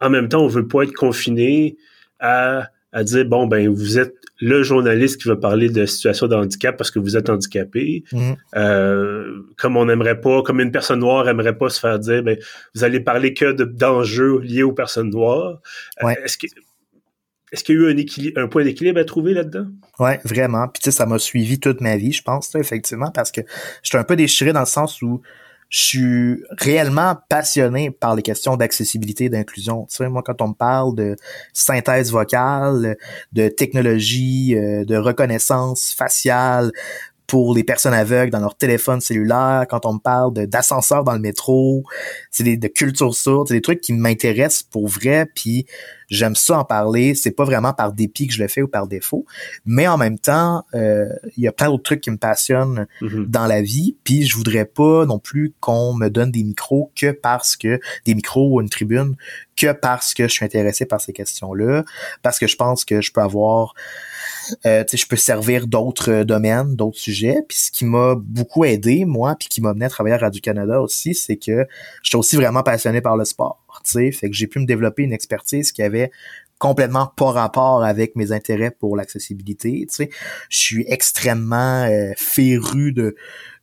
en 0.00 0.10
même 0.10 0.28
temps, 0.28 0.42
on 0.44 0.48
veut 0.48 0.66
pas 0.66 0.82
être 0.82 0.92
confiné 0.94 1.76
à, 2.18 2.68
à 2.92 3.04
dire, 3.04 3.24
bon, 3.24 3.46
ben, 3.46 3.68
vous 3.68 3.98
êtes 3.98 4.14
le 4.40 4.62
journaliste 4.62 5.22
qui 5.22 5.28
va 5.28 5.36
parler 5.36 5.70
de 5.70 5.86
situation 5.86 6.26
de 6.28 6.34
handicap 6.34 6.76
parce 6.76 6.90
que 6.90 6.98
vous 6.98 7.16
êtes 7.16 7.30
handicapé. 7.30 8.04
Mhm. 8.12 8.36
Euh, 8.56 9.32
comme 9.56 9.76
on 9.78 9.86
n'aimerait 9.86 10.20
pas, 10.20 10.42
comme 10.42 10.60
une 10.60 10.70
personne 10.72 11.00
noire 11.00 11.26
aimerait 11.28 11.56
pas 11.56 11.70
se 11.70 11.80
faire 11.80 11.98
dire, 11.98 12.22
ben, 12.22 12.36
vous 12.74 12.84
allez 12.84 13.00
parler 13.00 13.32
que 13.32 13.52
de- 13.52 13.64
d'enjeux 13.64 14.40
liés 14.40 14.62
aux 14.62 14.72
personnes 14.74 15.10
noires. 15.10 15.60
Ouais. 16.02 16.16
Est-ce 16.24 16.36
que 16.36 16.46
est-ce 17.52 17.64
qu'il 17.64 17.74
y 17.76 17.78
a 17.78 17.82
eu 17.82 18.32
un, 18.36 18.42
un 18.42 18.48
point 18.48 18.64
d'équilibre 18.64 19.00
à 19.00 19.04
trouver 19.04 19.34
là-dedans? 19.34 19.66
Ouais, 19.98 20.20
vraiment. 20.24 20.68
Puis 20.68 20.82
tu 20.82 20.90
sais, 20.90 20.96
ça 20.96 21.06
m'a 21.06 21.18
suivi 21.18 21.60
toute 21.60 21.80
ma 21.80 21.96
vie, 21.96 22.12
je 22.12 22.22
pense, 22.22 22.54
effectivement, 22.54 23.10
parce 23.10 23.30
que 23.30 23.40
j'étais 23.82 23.98
un 23.98 24.04
peu 24.04 24.16
déchiré 24.16 24.52
dans 24.52 24.60
le 24.60 24.66
sens 24.66 25.00
où 25.02 25.22
je 25.68 25.80
suis 25.80 26.42
réellement 26.58 27.16
passionné 27.28 27.90
par 27.90 28.14
les 28.14 28.22
questions 28.22 28.56
d'accessibilité 28.56 29.24
et 29.24 29.28
d'inclusion. 29.28 29.86
Tu 29.90 29.96
sais, 29.96 30.08
moi, 30.08 30.22
quand 30.24 30.40
on 30.40 30.48
me 30.48 30.54
parle 30.54 30.94
de 30.94 31.16
synthèse 31.52 32.12
vocale, 32.12 32.96
de 33.32 33.48
technologie, 33.48 34.54
euh, 34.54 34.84
de 34.84 34.96
reconnaissance 34.96 35.92
faciale 35.92 36.70
pour 37.26 37.56
les 37.56 37.64
personnes 37.64 37.94
aveugles 37.94 38.30
dans 38.30 38.38
leur 38.38 38.56
téléphone 38.56 39.00
cellulaire, 39.00 39.66
quand 39.68 39.84
on 39.84 39.94
me 39.94 39.98
parle 39.98 40.32
de- 40.32 40.44
d'ascenseur 40.44 41.02
dans 41.02 41.14
le 41.14 41.18
métro, 41.18 41.82
c'est 42.30 42.44
des, 42.44 42.56
de 42.56 42.68
culture 42.68 43.12
sourde, 43.16 43.48
c'est 43.48 43.54
des 43.54 43.60
trucs 43.60 43.80
qui 43.80 43.92
m'intéressent 43.92 44.62
pour 44.62 44.86
vrai, 44.86 45.26
puis 45.34 45.66
j'aime 46.08 46.36
ça 46.36 46.58
en 46.58 46.64
parler. 46.64 47.14
C'est 47.14 47.30
pas 47.30 47.44
vraiment 47.44 47.72
par 47.72 47.92
dépit 47.92 48.26
que 48.26 48.34
je 48.34 48.42
le 48.42 48.48
fais 48.48 48.62
ou 48.62 48.68
par 48.68 48.86
défaut, 48.86 49.24
mais 49.64 49.86
en 49.88 49.96
même 49.98 50.18
temps, 50.18 50.64
euh, 50.74 51.08
il 51.36 51.44
y 51.44 51.48
a 51.48 51.52
plein 51.52 51.66
d'autres 51.66 51.82
trucs 51.82 52.00
qui 52.00 52.10
me 52.10 52.16
passionnent 52.16 52.86
Mhm. 53.00 53.26
dans 53.26 53.46
la 53.46 53.62
vie, 53.62 53.96
puis 54.04 54.26
je 54.26 54.36
voudrais 54.36 54.64
pas 54.64 55.04
non 55.06 55.18
plus 55.18 55.52
qu'on 55.60 55.94
me 55.94 56.08
donne 56.08 56.30
des 56.30 56.42
micros 56.42 56.90
que 56.94 57.10
parce 57.10 57.56
que 57.56 57.80
des 58.04 58.14
micros 58.14 58.54
ou 58.54 58.60
une 58.60 58.68
tribune 58.70 59.16
que 59.56 59.72
parce 59.72 60.12
que 60.14 60.24
je 60.24 60.32
suis 60.32 60.44
intéressé 60.44 60.86
par 60.86 61.00
ces 61.00 61.12
questions-là, 61.12 61.84
parce 62.22 62.38
que 62.38 62.46
je 62.46 62.56
pense 62.56 62.84
que 62.84 63.00
je 63.00 63.10
peux 63.12 63.22
avoir 63.22 63.74
euh, 64.64 64.84
tu 64.84 64.92
sais, 64.92 65.02
je 65.02 65.08
peux 65.08 65.16
servir 65.16 65.66
d'autres 65.66 66.10
euh, 66.10 66.24
domaines, 66.24 66.76
d'autres 66.76 66.98
sujets. 66.98 67.38
Puis 67.48 67.58
ce 67.58 67.70
qui 67.72 67.84
m'a 67.84 68.14
beaucoup 68.16 68.64
aidé, 68.64 69.04
moi, 69.04 69.34
puis 69.36 69.48
qui 69.48 69.60
m'a 69.60 69.74
mené 69.74 69.86
à 69.86 69.88
travailler 69.88 70.14
à 70.14 70.18
Radio-Canada 70.18 70.80
aussi, 70.80 71.14
c'est 71.14 71.36
que 71.36 71.66
j'étais 72.02 72.16
aussi 72.16 72.36
vraiment 72.36 72.62
passionné 72.62 73.00
par 73.00 73.16
le 73.16 73.24
sport. 73.24 73.64
Fait 73.84 74.30
que 74.30 74.36
j'ai 74.36 74.46
pu 74.46 74.58
me 74.58 74.66
développer 74.66 75.02
une 75.02 75.12
expertise 75.12 75.72
qui 75.72 75.82
avait 75.82 76.10
complètement 76.58 77.12
pas 77.16 77.32
rapport 77.32 77.84
avec 77.84 78.16
mes 78.16 78.32
intérêts 78.32 78.70
pour 78.70 78.96
l'accessibilité. 78.96 79.86
Tu 79.88 79.94
sais, 79.94 80.10
je 80.48 80.58
suis 80.58 80.84
extrêmement 80.88 81.84
euh, 81.84 82.12
féru 82.16 82.92
de 82.92 83.14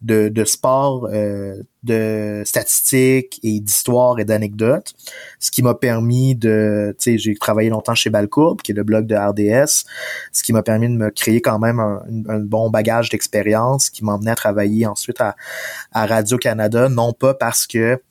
de, 0.04 0.28
de 0.28 0.44
sport, 0.44 1.08
euh, 1.12 1.64
de 1.84 2.44
statistiques 2.46 3.40
et 3.42 3.60
d'histoire 3.62 4.20
et 4.20 4.26
d'anecdotes, 4.26 4.94
ce 5.40 5.50
qui 5.50 5.64
m'a 5.64 5.76
permis 5.76 6.36
de, 6.36 6.94
tu 7.00 7.12
sais, 7.12 7.18
j'ai 7.18 7.36
travaillé 7.36 7.70
longtemps 7.70 7.96
chez 7.96 8.10
Balcourbe, 8.10 8.62
qui 8.62 8.74
est 8.74 8.76
le 8.76 8.84
blog 8.84 9.08
de 9.08 9.16
RDS, 9.16 9.86
ce 10.34 10.44
qui 10.44 10.52
m'a 10.52 10.62
permis 10.62 10.90
de 10.90 10.96
me 10.96 11.10
créer 11.10 11.42
quand 11.42 11.58
même 11.58 11.80
un, 11.80 12.04
un 12.28 12.40
bon 12.40 12.70
bagage 12.70 13.10
d'expérience 13.10 13.90
qui 13.90 14.04
m'a 14.04 14.14
emmené 14.14 14.32
à 14.32 14.36
travailler 14.36 14.86
ensuite 14.86 15.22
à, 15.22 15.36
à 15.94 16.06
Radio-Canada, 16.06 16.90
non 16.90 17.14
pas 17.14 17.34
parce 17.34 17.66
que 17.66 18.02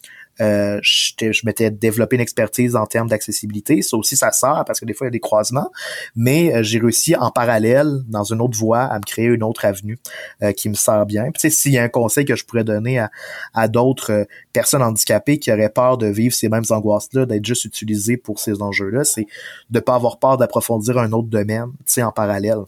Euh, 0.42 0.80
je 0.82 1.46
m'étais 1.46 1.70
développé 1.70 2.16
une 2.16 2.22
expertise 2.22 2.76
en 2.76 2.86
termes 2.86 3.08
d'accessibilité. 3.08 3.80
Ça 3.82 3.96
aussi, 3.96 4.16
ça 4.16 4.32
sert 4.32 4.64
parce 4.66 4.80
que 4.80 4.84
des 4.84 4.94
fois, 4.94 5.06
il 5.06 5.08
y 5.08 5.12
a 5.12 5.12
des 5.12 5.20
croisements. 5.20 5.70
Mais 6.16 6.54
euh, 6.54 6.62
j'ai 6.62 6.78
réussi 6.78 7.14
en 7.16 7.30
parallèle, 7.30 8.02
dans 8.08 8.24
une 8.24 8.40
autre 8.40 8.58
voie, 8.58 8.80
à 8.80 8.96
me 8.96 9.04
créer 9.04 9.26
une 9.26 9.42
autre 9.42 9.64
avenue 9.64 9.98
euh, 10.42 10.52
qui 10.52 10.68
me 10.68 10.74
sert 10.74 11.06
bien. 11.06 11.30
Puis, 11.30 11.50
s'il 11.50 11.72
y 11.72 11.78
a 11.78 11.82
un 11.82 11.88
conseil 11.88 12.24
que 12.24 12.36
je 12.36 12.44
pourrais 12.44 12.64
donner 12.64 12.98
à, 12.98 13.10
à 13.54 13.68
d'autres 13.68 14.26
personnes 14.52 14.82
handicapées 14.82 15.38
qui 15.38 15.52
auraient 15.52 15.68
peur 15.68 15.98
de 15.98 16.06
vivre 16.06 16.34
ces 16.34 16.48
mêmes 16.48 16.64
angoisses-là, 16.68 17.26
d'être 17.26 17.44
juste 17.46 17.64
utilisées 17.64 18.16
pour 18.16 18.38
ces 18.38 18.60
enjeux-là, 18.62 19.04
c'est 19.04 19.26
de 19.70 19.80
pas 19.80 19.94
avoir 19.94 20.18
peur 20.18 20.36
d'approfondir 20.36 20.98
un 20.98 21.12
autre 21.12 21.28
domaine, 21.28 21.70
tu 21.78 21.94
sais, 21.94 22.02
en 22.02 22.12
parallèle. 22.12 22.64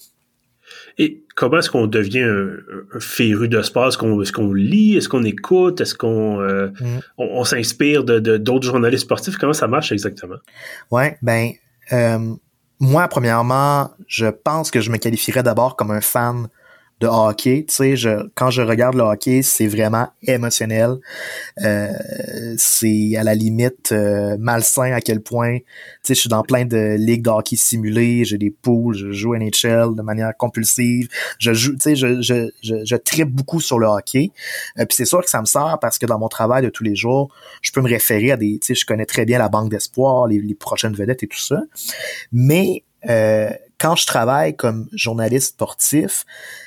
Et 0.98 1.24
comment 1.34 1.58
est-ce 1.58 1.70
qu'on 1.70 1.86
devient 1.86 2.22
un, 2.22 3.00
féru 3.00 3.48
de 3.48 3.60
sport? 3.62 3.88
Est-ce 3.88 4.32
qu'on 4.32 4.52
lit? 4.52 4.96
Est-ce 4.96 5.08
qu'on 5.08 5.24
écoute? 5.24 5.80
Est-ce 5.80 5.94
qu'on 5.94 6.40
euh, 6.40 6.68
mm. 6.80 6.98
on, 7.18 7.44
s'inspire 7.44 8.04
de 8.04 8.36
d'autres 8.36 8.66
journalistes 8.66 9.04
sportifs? 9.04 9.36
Comment 9.36 9.52
ça 9.52 9.66
marche 9.66 9.92
exactement? 9.92 10.36
Ouais, 10.90 11.18
ben 11.22 11.50
euh, 11.92 12.34
moi, 12.80 13.08
premièrement, 13.08 13.90
je 14.06 14.26
pense 14.26 14.70
que 14.70 14.80
je 14.80 14.90
me 14.90 14.96
qualifierais 14.96 15.42
d'abord 15.42 15.76
comme 15.76 15.90
un 15.90 16.00
fan 16.00 16.48
de 17.00 17.06
hockey. 17.06 17.64
Tu 17.68 17.74
sais, 17.74 17.96
je, 17.96 18.28
quand 18.34 18.50
je 18.50 18.62
regarde 18.62 18.94
le 18.94 19.02
hockey, 19.02 19.42
c'est 19.42 19.66
vraiment 19.66 20.08
émotionnel. 20.22 20.96
Euh, 21.62 21.88
c'est 22.56 23.16
à 23.16 23.24
la 23.24 23.34
limite 23.34 23.92
euh, 23.92 24.36
malsain 24.38 24.92
à 24.92 25.00
quel 25.00 25.20
point. 25.20 25.58
Tu 25.58 25.64
sais, 26.02 26.14
je 26.14 26.20
suis 26.20 26.28
dans 26.28 26.42
plein 26.42 26.64
de 26.64 26.96
ligues 26.98 27.22
de 27.24 27.30
hockey 27.30 27.56
simulées. 27.56 28.24
J'ai 28.24 28.38
des 28.38 28.50
poules. 28.50 28.94
Je 28.94 29.12
joue 29.12 29.34
NHL 29.34 29.94
de 29.96 30.02
manière 30.02 30.32
compulsive. 30.36 31.08
Je 31.38 31.52
joue. 31.52 31.72
Tu 31.72 31.80
sais, 31.80 31.96
je 31.96 32.22
je 32.22 32.50
je, 32.62 32.84
je 32.84 32.96
tripe 32.96 33.30
beaucoup 33.30 33.60
sur 33.60 33.78
le 33.78 33.86
hockey. 33.86 34.30
Euh, 34.78 34.84
Puis 34.86 34.96
c'est 34.96 35.04
sûr 35.04 35.22
que 35.22 35.30
ça 35.30 35.40
me 35.40 35.46
sert 35.46 35.78
parce 35.80 35.98
que 35.98 36.06
dans 36.06 36.18
mon 36.18 36.28
travail 36.28 36.62
de 36.62 36.70
tous 36.70 36.84
les 36.84 36.94
jours, 36.94 37.34
je 37.60 37.72
peux 37.72 37.80
me 37.80 37.88
référer 37.88 38.30
à 38.30 38.36
des. 38.36 38.58
Tu 38.60 38.68
sais, 38.68 38.74
je 38.74 38.86
connais 38.86 39.06
très 39.06 39.24
bien 39.24 39.38
la 39.38 39.48
banque 39.48 39.70
d'espoir, 39.70 40.26
les, 40.26 40.38
les 40.38 40.54
prochaines 40.54 40.94
vedettes 40.94 41.22
et 41.22 41.28
tout 41.28 41.40
ça. 41.40 41.60
Mais 42.32 42.84
euh, 43.08 43.50
quand 43.78 43.96
je 43.96 44.06
travaille 44.06 44.56
comme 44.56 44.88
journaliste 44.92 45.54
sportif, 45.54 46.24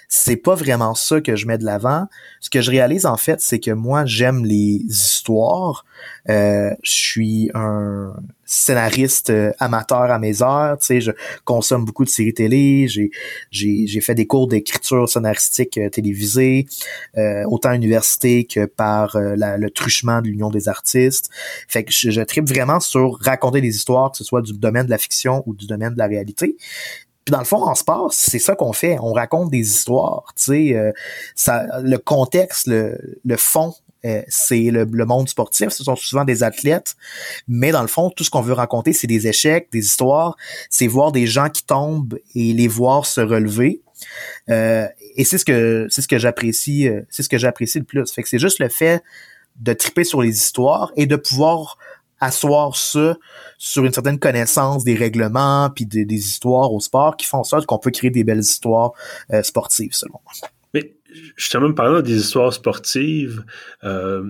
c'est 0.08 0.38
pas 0.38 0.56
vraiment 0.56 0.96
ça 0.96 1.22
que 1.22 1.36
je 1.36 1.48
mets 1.48 1.58
de 1.58 1.66
l'avant. 1.66 2.08
Ce 2.40 2.50
que 2.50 2.62
je 2.62 2.72
réalise 2.72 3.06
en 3.06 3.18
fait, 3.18 3.42
c'est 3.42 3.60
que 3.60 3.72
moi 3.72 4.06
j'aime 4.06 4.46
les 4.46 4.82
histoires. 4.88 5.86
Euh, 6.30 6.72
je 6.84 6.92
suis 6.92 7.52
un 7.54 8.14
scénariste 8.48 9.30
euh, 9.30 9.52
amateur 9.60 10.10
à 10.10 10.18
mes 10.18 10.42
heures. 10.42 10.78
Tu 10.80 10.86
sais, 10.86 11.02
je 11.02 11.12
consomme 11.46 11.86
beaucoup 11.86 12.06
de 12.06 12.10
séries 12.10 12.34
télé. 12.34 12.88
J'ai 12.88 13.12
j'ai 13.52 14.02
fait 14.02 14.16
des 14.16 14.26
cours 14.26 14.48
d'écriture 14.48 15.08
scénaristique 15.08 15.78
euh, 15.78 15.90
télévisée, 15.90 16.66
euh, 17.18 17.44
autant 17.46 17.70
à 17.70 17.74
l'université 17.74 18.46
que 18.46 18.66
par 18.66 19.16
le 19.16 19.70
truchement 19.70 20.22
de 20.22 20.28
l'Union 20.28 20.50
des 20.50 20.70
artistes. 20.70 21.30
Fait 21.68 21.84
que 21.84 21.92
je, 21.92 22.10
je 22.10 22.22
tripe 22.22 22.48
vraiment 22.48 22.80
sur 22.80 23.20
raconter 23.22 23.62
des 23.62 23.76
histoires, 23.76 24.12
que 24.12 24.18
ce 24.18 24.24
soit 24.24 24.42
du 24.42 24.54
domaine 24.54 24.86
de 24.86 24.92
la 24.92 24.98
fiction 24.98 25.44
ou 25.46 25.54
du 25.54 25.68
domaine 25.68 25.94
de 25.94 26.00
la 26.00 26.08
réalité. 26.08 26.56
Puis 27.28 27.34
dans 27.34 27.40
le 27.40 27.46
fond, 27.46 27.62
en 27.62 27.76
sport, 27.76 28.14
c'est 28.14 28.40
ça 28.40 28.56
qu'on 28.56 28.72
fait. 28.72 28.98
On 29.02 29.12
raconte 29.12 29.52
des 29.52 29.60
histoires. 29.60 30.32
Tu 30.38 30.44
sais, 30.44 30.76
euh, 30.78 30.94
ça, 31.36 31.66
le 31.82 31.98
contexte, 31.98 32.68
le, 32.68 32.98
le 33.26 33.36
fond, 33.36 33.74
euh, 34.08 34.22
c'est 34.28 34.72
le, 34.72 34.86
monde 35.06 35.30
sportif. 35.30 35.70
Ce 35.70 35.84
sont 35.84 35.96
souvent 35.96 36.26
des 36.26 36.44
athlètes, 36.44 36.96
mais 37.48 37.72
dans 37.72 37.82
le 37.82 37.88
fond, 37.88 38.10
tout 38.10 38.24
ce 38.24 38.30
qu'on 38.30 38.42
veut 38.42 38.54
raconter, 38.54 38.94
c'est 38.94 39.08
des 39.08 39.28
échecs, 39.28 39.68
des 39.72 39.86
histoires. 39.86 40.36
C'est 40.70 40.88
voir 40.88 41.12
des 41.12 41.28
gens 41.28 41.50
qui 41.50 41.64
tombent 41.64 42.18
et 42.34 42.54
les 42.54 42.68
voir 42.68 43.06
se 43.06 43.22
relever. 43.22 43.82
Euh, 44.50 44.88
et 45.16 45.24
c'est 45.24 45.38
ce 45.38 45.46
que 45.46 45.88
c'est 45.90 46.02
ce 46.02 46.08
que 46.08 46.20
j'apprécie, 46.20 46.88
c'est 47.10 47.24
ce 47.24 47.30
que 47.30 47.38
j'apprécie 47.38 47.80
le 47.80 47.86
plus. 47.86 48.12
Fait 48.12 48.24
c'est 48.26 48.40
juste 48.40 48.60
le 48.60 48.70
fait 48.70 49.04
de 49.60 49.74
triper 49.74 50.04
sur 50.04 50.22
les 50.22 50.30
histoires 50.30 50.92
et 50.96 51.08
de 51.08 51.16
pouvoir 51.16 51.78
asseoir 52.20 52.76
ça 52.76 53.16
sur 53.58 53.86
une 53.86 53.94
certaine 53.94 54.20
connaissance 54.20 54.84
des 54.84 54.96
règlements 54.96 55.70
puis 55.74 55.86
des, 55.86 56.06
histoires 56.14 56.74
au 56.74 56.80
sport 56.80 57.16
qui 57.18 57.26
font 57.26 57.40
en 57.40 57.44
sorte 57.44 57.66
qu'on 57.66 57.80
peut 57.80 57.92
créer 57.92 58.10
des 58.10 58.24
belles 58.24 58.40
histoires 58.40 58.92
euh, 59.34 59.44
sportives 59.44 59.94
selon 59.94 60.20
moi. 60.24 60.50
Justement 61.36 61.72
parlant 61.74 62.02
des 62.02 62.18
histoires 62.18 62.54
sportives, 62.54 63.44
euh, 63.84 64.24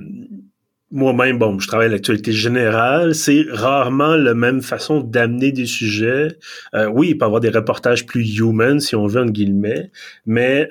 moi-même, 0.89 1.37
bon, 1.37 1.59
je 1.59 1.67
travaille 1.67 1.87
à 1.87 1.91
l'actualité 1.91 2.31
générale, 2.31 3.13
c'est 3.13 3.45
rarement 3.49 4.15
la 4.15 4.33
même 4.33 4.61
façon 4.61 5.01
d'amener 5.01 5.51
des 5.51 5.65
sujets. 5.65 6.37
Euh, 6.73 6.87
oui, 6.87 7.09
il 7.09 7.17
peut 7.17 7.25
y 7.25 7.27
avoir 7.27 7.41
des 7.41 7.49
reportages 7.49 8.05
plus 8.05 8.39
human, 8.39 8.79
si 8.79 8.95
on 8.95 9.05
veut, 9.07 9.21
en 9.21 9.25
guillemets, 9.25 9.91
mais 10.25 10.69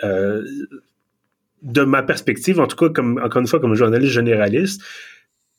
de 1.62 1.82
ma 1.82 2.02
perspective, 2.02 2.61
en 2.61 2.66
tout 2.66 2.76
cas, 2.76 2.88
comme 2.88 3.20
encore 3.23 3.40
une 3.40 3.49
fois, 3.49 3.61
comme 3.61 3.75
journaliste 3.75 4.12
généraliste, 4.12 4.82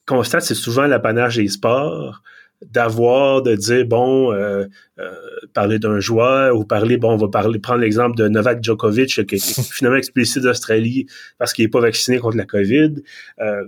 constate, 0.05 0.43
c'est 0.43 0.55
souvent 0.55 0.87
l'apanage 0.87 1.35
des 1.35 1.47
sports 1.49 2.23
d'avoir, 2.65 3.41
de 3.41 3.55
dire, 3.55 3.85
bon, 3.85 4.33
euh, 4.33 4.65
euh, 4.99 5.11
parler 5.53 5.79
d'un 5.79 5.99
joueur 5.99 6.55
ou 6.55 6.65
parler, 6.65 6.97
bon, 6.97 7.13
on 7.13 7.17
va 7.17 7.27
parler, 7.27 7.59
prendre 7.59 7.81
l'exemple 7.81 8.17
de 8.17 8.27
Novak 8.27 8.63
Djokovic 8.63 9.25
qui 9.25 9.35
est 9.35 9.61
finalement 9.71 9.97
expulsé 9.97 10.39
d'Australie 10.39 11.07
parce 11.37 11.53
qu'il 11.53 11.65
n'est 11.65 11.69
pas 11.69 11.81
vacciné 11.81 12.19
contre 12.19 12.37
la 12.37 12.45
COVID. 12.45 12.95
Euh, 13.39 13.63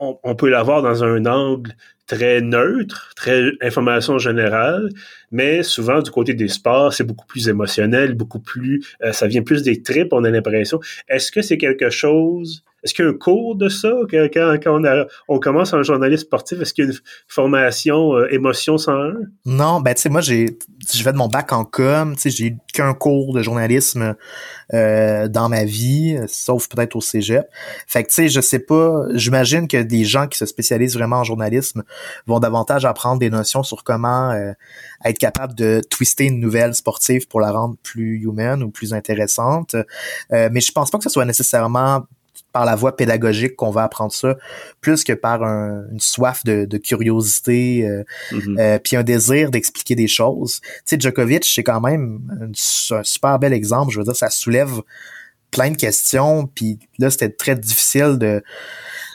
on, 0.00 0.18
on, 0.24 0.34
peut 0.34 0.50
l'avoir 0.50 0.82
dans 0.82 1.04
un 1.04 1.24
angle 1.24 1.72
très 2.06 2.40
neutre, 2.40 3.12
très 3.14 3.52
information 3.62 4.18
générale, 4.18 4.88
mais 5.30 5.62
souvent 5.62 6.02
du 6.02 6.10
côté 6.10 6.34
des 6.34 6.48
sports, 6.48 6.92
c'est 6.92 7.04
beaucoup 7.04 7.26
plus 7.26 7.48
émotionnel, 7.48 8.14
beaucoup 8.14 8.40
plus, 8.40 8.84
ça 9.12 9.28
vient 9.28 9.42
plus 9.42 9.62
des 9.62 9.82
tripes, 9.82 10.12
on 10.12 10.24
a 10.24 10.30
l'impression. 10.30 10.80
Est-ce 11.08 11.30
que 11.32 11.40
c'est 11.40 11.56
quelque 11.56 11.90
chose 11.90 12.64
est-ce 12.84 12.92
qu'il 12.92 13.04
y 13.04 13.08
a 13.08 13.10
un 13.10 13.14
cours 13.14 13.56
de 13.56 13.70
ça? 13.70 13.90
Quand, 14.10 14.28
quand 14.62 14.84
on, 14.84 15.06
on, 15.28 15.38
commence 15.38 15.72
un 15.72 15.82
journaliste 15.82 16.24
sportif? 16.24 16.60
Est-ce 16.60 16.74
qu'il 16.74 16.84
y 16.84 16.88
a 16.88 16.90
une 16.90 16.98
formation 17.28 18.14
euh, 18.14 18.30
émotion 18.30 18.76
101? 18.76 19.14
Non, 19.46 19.80
ben 19.80 19.94
tu 19.94 20.02
sais, 20.02 20.10
moi 20.10 20.20
j'ai 20.20 20.58
je 20.92 21.02
fais 21.02 21.12
de 21.12 21.16
mon 21.16 21.28
bac 21.28 21.50
en 21.52 21.64
com, 21.64 22.14
tu 22.14 22.20
sais, 22.20 22.30
j'ai 22.30 22.46
eu 22.48 22.56
qu'un 22.74 22.92
cours 22.92 23.32
de 23.32 23.42
journalisme 23.42 24.14
euh, 24.74 25.28
dans 25.28 25.48
ma 25.48 25.64
vie, 25.64 26.18
sauf 26.28 26.68
peut-être 26.68 26.94
au 26.94 27.00
cégep. 27.00 27.46
Fait 27.86 28.02
que 28.02 28.08
tu 28.08 28.14
sais, 28.14 28.28
je 28.28 28.42
sais 28.42 28.58
pas, 28.58 29.04
j'imagine 29.14 29.66
que 29.66 29.82
des 29.82 30.04
gens 30.04 30.26
qui 30.26 30.36
se 30.36 30.44
spécialisent 30.44 30.94
vraiment 30.94 31.16
en 31.16 31.24
journalisme 31.24 31.84
vont 32.26 32.38
davantage 32.38 32.84
apprendre 32.84 33.18
des 33.18 33.30
notions 33.30 33.62
sur 33.62 33.82
comment 33.82 34.30
euh, 34.32 34.52
être 35.06 35.18
capable 35.18 35.54
de 35.54 35.80
twister 35.88 36.24
une 36.24 36.38
nouvelle 36.38 36.74
sportive 36.74 37.26
pour 37.28 37.40
la 37.40 37.50
rendre 37.50 37.76
plus 37.82 38.22
humaine 38.22 38.62
ou 38.62 38.70
plus 38.70 38.92
intéressante. 38.92 39.74
mais 40.30 40.60
je 40.60 40.72
pense 40.72 40.90
pas 40.90 40.98
que 40.98 41.04
ce 41.04 41.10
soit 41.10 41.24
nécessairement 41.24 42.04
par 42.54 42.64
la 42.64 42.76
voie 42.76 42.96
pédagogique 42.96 43.56
qu'on 43.56 43.72
va 43.72 43.82
apprendre 43.82 44.12
ça, 44.12 44.36
plus 44.80 45.02
que 45.02 45.12
par 45.12 45.42
une 45.42 45.98
soif 45.98 46.44
de, 46.44 46.78
curiosité, 46.78 47.84
euh, 47.84 48.04
mm-hmm. 48.30 48.60
euh, 48.60 48.78
puis 48.78 48.94
un 48.94 49.02
désir 49.02 49.50
d'expliquer 49.50 49.96
des 49.96 50.06
choses. 50.06 50.60
Tu 50.60 50.70
sais, 50.84 50.96
Djokovic, 51.00 51.44
c'est 51.44 51.64
quand 51.64 51.80
même 51.80 52.20
un, 52.40 52.52
super 53.02 53.40
bel 53.40 53.52
exemple. 53.52 53.92
Je 53.92 53.98
veux 53.98 54.04
dire, 54.04 54.14
ça 54.14 54.30
soulève 54.30 54.70
plein 55.50 55.72
de 55.72 55.76
questions, 55.76 56.46
puis 56.46 56.78
là, 56.98 57.10
c'était 57.10 57.30
très 57.30 57.56
difficile 57.56 58.18
de, 58.18 58.40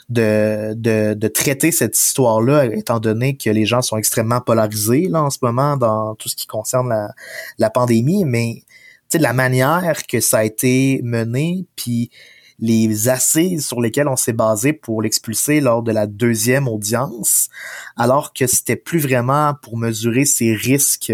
de, 0.10 1.14
de, 1.14 1.28
traiter 1.30 1.72
cette 1.72 1.98
histoire-là, 1.98 2.66
étant 2.66 3.00
donné 3.00 3.38
que 3.38 3.50
les 3.50 3.66
gens 3.66 3.82
sont 3.82 3.96
extrêmement 3.96 4.42
polarisés 4.42 5.08
là 5.10 5.24
en 5.24 5.30
ce 5.30 5.38
moment 5.42 5.78
dans 5.78 6.16
tout 6.16 6.28
ce 6.28 6.36
qui 6.36 6.48
concerne 6.48 6.90
la, 6.90 7.14
la 7.58 7.70
pandémie, 7.70 8.26
mais 8.26 8.64
tu 9.10 9.18
sais, 9.18 9.20
la 9.20 9.32
manière 9.32 10.06
que 10.08 10.20
ça 10.20 10.40
a 10.40 10.44
été 10.44 11.00
mené, 11.04 11.66
puis 11.78 12.12
les 12.60 13.10
assises 13.10 13.66
sur 13.66 13.82
lesquelles 13.82 14.08
on 14.08 14.16
s'est 14.16 14.34
basé 14.34 14.74
pour 14.74 15.02
l'expulser 15.02 15.62
lors 15.62 15.82
de 15.82 15.92
la 15.92 16.08
deuxième 16.08 16.68
audience, 16.68 17.50
alors 17.96 18.34
que 18.34 18.48
c'était 18.48 18.76
plus 18.76 19.00
vraiment 19.00 19.54
pour 19.62 19.78
mesurer 19.78 20.26
ses 20.26 20.54
risques 20.54 21.14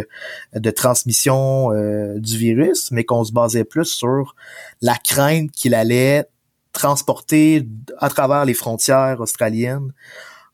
de 0.54 0.72
transmission 0.72 1.72
euh, 1.74 2.20
du 2.20 2.38
virus, 2.38 2.92
mais 2.92 3.04
qu'on 3.04 3.24
se 3.24 3.32
basait 3.32 3.64
plus 3.64 3.86
sur 3.86 4.36
la 4.82 4.96
crainte 4.96 5.52
qu'il 5.52 5.74
allait 5.74 6.26
transporter 6.74 7.68
à 8.00 8.10
travers 8.10 8.46
les 8.46 8.54
frontières 8.54 9.22
australiennes 9.22 9.94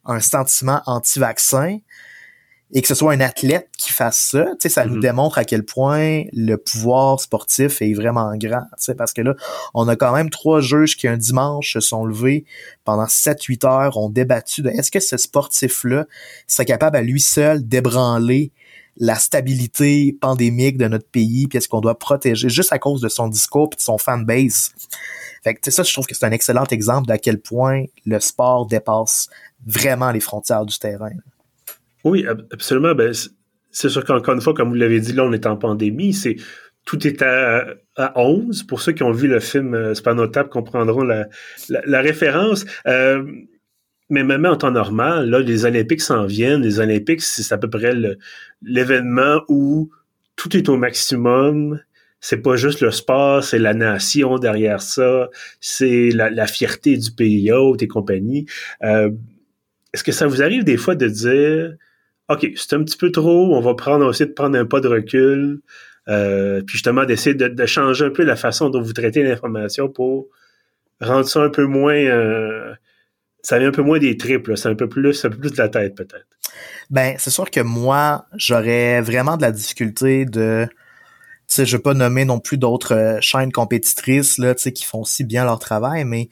un 0.06 0.20
sentiment 0.20 0.82
anti-vaccin 0.86 1.80
et 2.74 2.82
que 2.82 2.88
ce 2.88 2.96
soit 2.96 3.14
un 3.14 3.20
athlète 3.20 3.70
qui 3.78 3.92
fasse 3.92 4.20
ça, 4.32 4.46
tu 4.52 4.56
sais, 4.62 4.70
ça 4.70 4.86
nous 4.86 4.96
mhm. 4.96 5.02
démontre 5.02 5.38
à 5.38 5.46
quel 5.46 5.64
point 5.64 6.24
le 6.34 6.56
pouvoir 6.56 7.20
sportif 7.20 7.82
est 7.82 7.94
vraiment 7.94 8.32
grand, 8.36 8.64
tu 8.78 8.86
sais, 8.86 8.96
parce 8.96 9.14
que 9.14 9.22
là, 9.22 9.36
on 9.74 9.88
a 9.88 9.96
quand 9.96 10.14
même 10.14 10.30
trois 10.30 10.62
juges 10.62 10.96
qui 10.96 11.08
un 11.08 11.18
dimanche 11.18 11.74
se 11.74 11.80
sont 11.80 12.06
levés 12.06 12.46
pendant 12.86 13.06
7-8 13.06 13.66
heures, 13.68 13.98
ont 13.98 14.10
débattu 14.10 14.62
de 14.62 14.70
est-ce 14.70 14.92
que 14.92 15.00
ce 15.00 15.18
sportif-là 15.18 16.06
serait 16.48 16.66
capable 16.66 16.98
à 16.98 17.02
lui 17.02 17.20
seul 17.20 17.68
d'ébranler 17.68 18.52
la 18.98 19.16
stabilité 19.16 20.16
pandémique 20.20 20.78
de 20.78 20.88
notre 20.88 21.08
pays, 21.08 21.48
puis 21.48 21.58
est-ce 21.58 21.70
qu'on 21.70 21.82
doit 21.82 21.98
protéger 21.98 22.50
juste 22.50 22.74
à 22.74 22.80
cause 22.80 23.02
de 23.02 23.10
son 23.10 23.28
discours 23.28 23.70
puis 23.70 23.78
de 23.78 23.82
son 23.82 23.98
fanbase? 23.98 24.72
Fait 25.44 25.56
que 25.56 25.72
ça, 25.72 25.84
je 25.84 25.92
trouve 25.92 26.06
que 26.06 26.16
c'est 26.16 26.26
un 26.26 26.32
excellent 26.32 26.66
exemple 26.66 27.08
d'à 27.08 27.18
quel 27.18 27.40
point 27.40 27.86
le 28.06 28.20
sport 28.20 28.68
dépasse 28.68 29.28
vraiment 29.66 30.12
les 30.12 30.20
frontières 30.20 30.66
du 30.66 30.78
terrain. 30.78 31.12
Oui, 32.04 32.26
absolument. 32.52 32.96
Ben, 32.96 33.14
c'est 33.72 33.90
sûr 33.90 34.04
qu'encore 34.04 34.34
une 34.34 34.42
fois, 34.42 34.54
comme 34.54 34.70
vous 34.70 34.76
l'avez 34.76 35.00
dit, 35.00 35.14
là, 35.14 35.24
on 35.24 35.34
est 35.34 35.46
en 35.46 35.58
pandémie. 35.58 36.14
C'est 36.14 36.36
tout 36.86 37.08
est 37.08 37.22
à, 37.22 37.76
à 37.96 38.20
11. 38.20 38.64
Pour 38.64 38.82
ceux 38.82 38.92
qui 38.92 39.04
ont 39.04 39.12
vu 39.12 39.28
le 39.28 39.40
film, 39.40 39.74
euh, 39.74 39.94
notable, 40.14 40.50
comprendront 40.50 41.04
la, 41.04 41.28
la, 41.70 42.02
référence. 42.02 42.66
Euh, 42.88 43.24
mais 44.10 44.24
même 44.24 44.46
en 44.46 44.58
temps 44.58 44.72
normal, 44.72 45.30
là, 45.30 45.40
les 45.40 45.66
Olympiques 45.66 46.02
s'en 46.02 46.26
viennent. 46.26 46.62
Les 46.62 46.80
Olympiques, 46.80 47.22
c'est 47.22 47.54
à 47.54 47.58
peu 47.58 47.70
près 47.70 47.94
l'événement 48.62 49.42
où 49.48 49.90
tout 50.36 50.56
est 50.58 50.70
au 50.70 50.78
maximum. 50.78 51.80
C'est 52.20 52.42
pas 52.42 52.56
juste 52.56 52.82
le 52.82 52.92
sport, 52.92 53.44
c'est 53.44 53.58
la 53.58 53.74
nation 53.74 54.38
derrière 54.38 54.82
ça, 54.82 55.30
c'est 55.60 56.12
la, 56.12 56.46
fierté 56.46 56.96
du 56.96 57.12
pays 57.12 57.52
hôte 57.52 57.82
et 57.82 57.88
compagnie. 57.88 58.46
Euh, 58.84 59.10
est-ce 59.94 60.04
que 60.04 60.12
ça 60.12 60.28
vous 60.28 60.44
arrive 60.44 60.64
des 60.64 60.78
fois 60.78 60.94
de 60.94 61.08
dire, 61.08 61.74
OK, 62.32 62.48
c'est 62.56 62.74
un 62.74 62.84
petit 62.84 62.98
peu 62.98 63.12
trop, 63.12 63.56
on 63.56 63.62
va 63.62 63.74
prendre 63.74 64.06
aussi 64.06 64.26
de 64.26 64.32
prendre 64.32 64.58
un 64.58 64.66
pas 64.66 64.80
de 64.80 64.88
recul, 64.88 65.60
euh, 66.08 66.62
puis 66.66 66.78
justement 66.78 67.04
d'essayer 67.04 67.36
de, 67.36 67.66
changer 67.66 68.06
un 68.06 68.10
peu 68.10 68.24
la 68.24 68.36
façon 68.36 68.70
dont 68.70 68.82
vous 68.82 68.94
traitez 68.94 69.22
l'information 69.24 69.90
pour 69.90 70.28
rendre 71.02 71.28
ça 71.28 71.42
un 71.42 71.50
peu 71.50 71.66
moins 71.66 71.96
euh, 71.96 72.74
ça 73.44 73.60
vient 73.60 73.70
un 73.70 73.72
peu 73.72 73.82
moins 73.82 74.00
des 74.00 74.18
triples, 74.18 74.56
c'est 74.56 74.70
un 74.70 74.76
peu 74.76 74.88
plus, 74.88 75.26
un 75.26 75.30
peu 75.30 75.38
plus 75.38 75.52
de 75.52 75.58
la 75.58 75.70
tête 75.70 75.96
peut-être. 75.96 76.28
Ben, 76.90 77.16
c'est 77.18 77.30
sûr 77.30 77.50
que 77.50 77.62
moi, 77.62 78.26
j'aurais 78.36 79.02
vraiment 79.02 79.38
de 79.38 79.42
la 79.42 79.52
difficulté 79.52 80.26
de 80.26 80.68
sais, 81.56 81.66
je 81.66 81.76
veux 81.76 81.82
pas 81.82 81.94
nommer 81.94 82.24
non 82.24 82.40
plus 82.40 82.58
d'autres 82.58 82.96
euh, 82.96 83.18
chaînes 83.20 83.52
compétitrices 83.52 84.38
là, 84.38 84.56
tu 84.56 84.64
sais, 84.64 84.72
qui 84.72 84.86
font 84.86 85.04
si 85.04 85.24
bien 85.24 85.44
leur 85.44 85.60
travail, 85.60 86.06
mais 86.06 86.30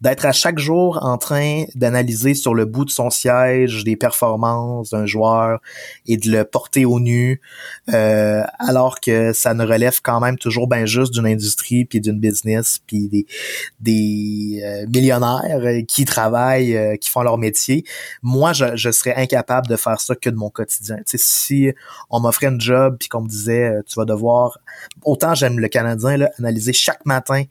d'être 0.00 0.24
à 0.24 0.32
chaque 0.32 0.58
jour 0.58 0.98
en 1.02 1.18
train 1.18 1.64
d'analyser 1.74 2.34
sur 2.34 2.54
le 2.54 2.64
bout 2.64 2.84
de 2.84 2.90
son 2.90 3.10
siège 3.10 3.84
des 3.84 3.96
performances 3.96 4.90
d'un 4.90 5.04
joueur 5.04 5.60
et 6.06 6.16
de 6.16 6.30
le 6.30 6.44
porter 6.44 6.84
au 6.84 7.00
nu, 7.00 7.40
euh, 7.92 8.42
alors 8.58 9.00
que 9.00 9.32
ça 9.32 9.52
ne 9.52 9.64
relève 9.64 10.00
quand 10.02 10.20
même 10.20 10.38
toujours 10.38 10.68
bien 10.68 10.86
juste 10.86 11.12
d'une 11.12 11.26
industrie 11.26 11.84
puis 11.84 12.00
d'une 12.00 12.18
business 12.18 12.80
puis 12.86 13.08
des 13.08 13.26
des 13.80 14.62
euh, 14.64 14.86
millionnaires 14.88 15.82
qui 15.86 16.04
travaillent, 16.04 16.98
qui 17.00 17.10
font 17.10 17.22
leur 17.22 17.36
métier. 17.38 17.84
Moi, 18.22 18.52
je, 18.52 18.76
je 18.76 18.90
serais 18.90 19.14
incapable 19.16 19.66
de 19.66 19.76
faire 19.76 20.00
ça 20.00 20.14
que 20.14 20.30
de 20.30 20.36
mon 20.36 20.50
quotidien. 20.50 20.96
Tu 20.98 21.02
sais, 21.06 21.18
si 21.18 21.72
on 22.10 22.20
m'offrait 22.20 22.46
un 22.46 22.58
job 22.58 22.96
puis 22.98 23.08
qu'on 23.08 23.22
me 23.22 23.28
disait 23.28 23.74
tu 23.86 23.98
vas 23.98 24.04
devoir 24.04 24.58
autant 25.04 25.34
j'aime 25.34 25.58
le 25.58 25.68
Canadien, 25.68 26.28
analyser 26.38 26.72
chaque 26.72 27.04
matin 27.06 27.44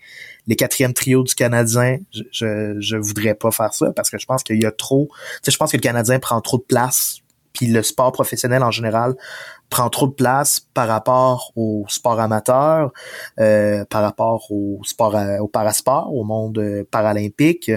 les 0.47 0.55
quatrièmes 0.55 0.93
trios 0.93 1.23
du 1.23 1.35
Canadien, 1.35 1.99
je, 2.11 2.75
je, 2.79 2.95
voudrais 2.95 3.35
pas 3.35 3.51
faire 3.51 3.73
ça 3.73 3.91
parce 3.93 4.09
que 4.09 4.17
je 4.17 4.25
pense 4.25 4.43
qu'il 4.43 4.61
y 4.61 4.65
a 4.65 4.71
trop, 4.71 5.09
tu 5.11 5.39
sais, 5.43 5.51
je 5.51 5.57
pense 5.57 5.71
que 5.71 5.77
le 5.77 5.81
Canadien 5.81 6.19
prend 6.19 6.41
trop 6.41 6.57
de 6.57 6.63
place 6.63 7.20
puis 7.53 7.67
le 7.67 7.83
sport 7.83 8.11
professionnel 8.11 8.63
en 8.63 8.71
général 8.71 9.15
prend 9.71 9.89
trop 9.89 10.07
de 10.07 10.11
place 10.11 10.59
par 10.73 10.87
rapport 10.87 11.53
au 11.55 11.85
sport 11.87 12.19
amateur, 12.19 12.91
euh, 13.39 13.85
par 13.85 14.01
rapport 14.01 14.51
au 14.51 14.81
sport 14.83 15.17
au 15.39 15.47
parasport, 15.47 16.13
au 16.13 16.23
monde 16.23 16.59
euh, 16.59 16.83
paralympique, 16.91 17.71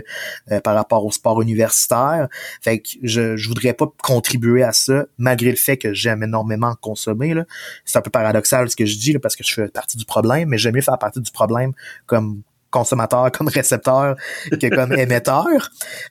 euh, 0.50 0.60
par 0.60 0.74
rapport 0.74 1.06
au 1.06 1.12
sport 1.12 1.40
universitaire. 1.40 2.28
Fait 2.60 2.80
que 2.80 2.88
je 3.02 3.36
je 3.36 3.48
voudrais 3.48 3.72
pas 3.72 3.86
contribuer 4.02 4.64
à 4.64 4.72
ça 4.72 5.04
malgré 5.18 5.50
le 5.50 5.56
fait 5.56 5.76
que 5.76 5.94
j'aime 5.94 6.22
énormément 6.24 6.74
consommer 6.80 7.32
là. 7.32 7.44
C'est 7.84 7.96
un 7.98 8.02
peu 8.02 8.10
paradoxal 8.10 8.68
ce 8.68 8.76
que 8.76 8.86
je 8.86 8.98
dis 8.98 9.16
parce 9.20 9.36
que 9.36 9.44
je 9.44 9.54
fais 9.54 9.68
partie 9.68 9.96
du 9.96 10.04
problème, 10.04 10.48
mais 10.48 10.58
j'aime 10.58 10.74
mieux 10.74 10.82
faire 10.82 10.98
partie 10.98 11.20
du 11.20 11.30
problème 11.30 11.72
comme 12.06 12.42
consommateur 12.74 13.30
comme 13.30 13.46
récepteur 13.46 14.16
que 14.50 14.74
comme 14.74 14.92
émetteur. 14.98 15.46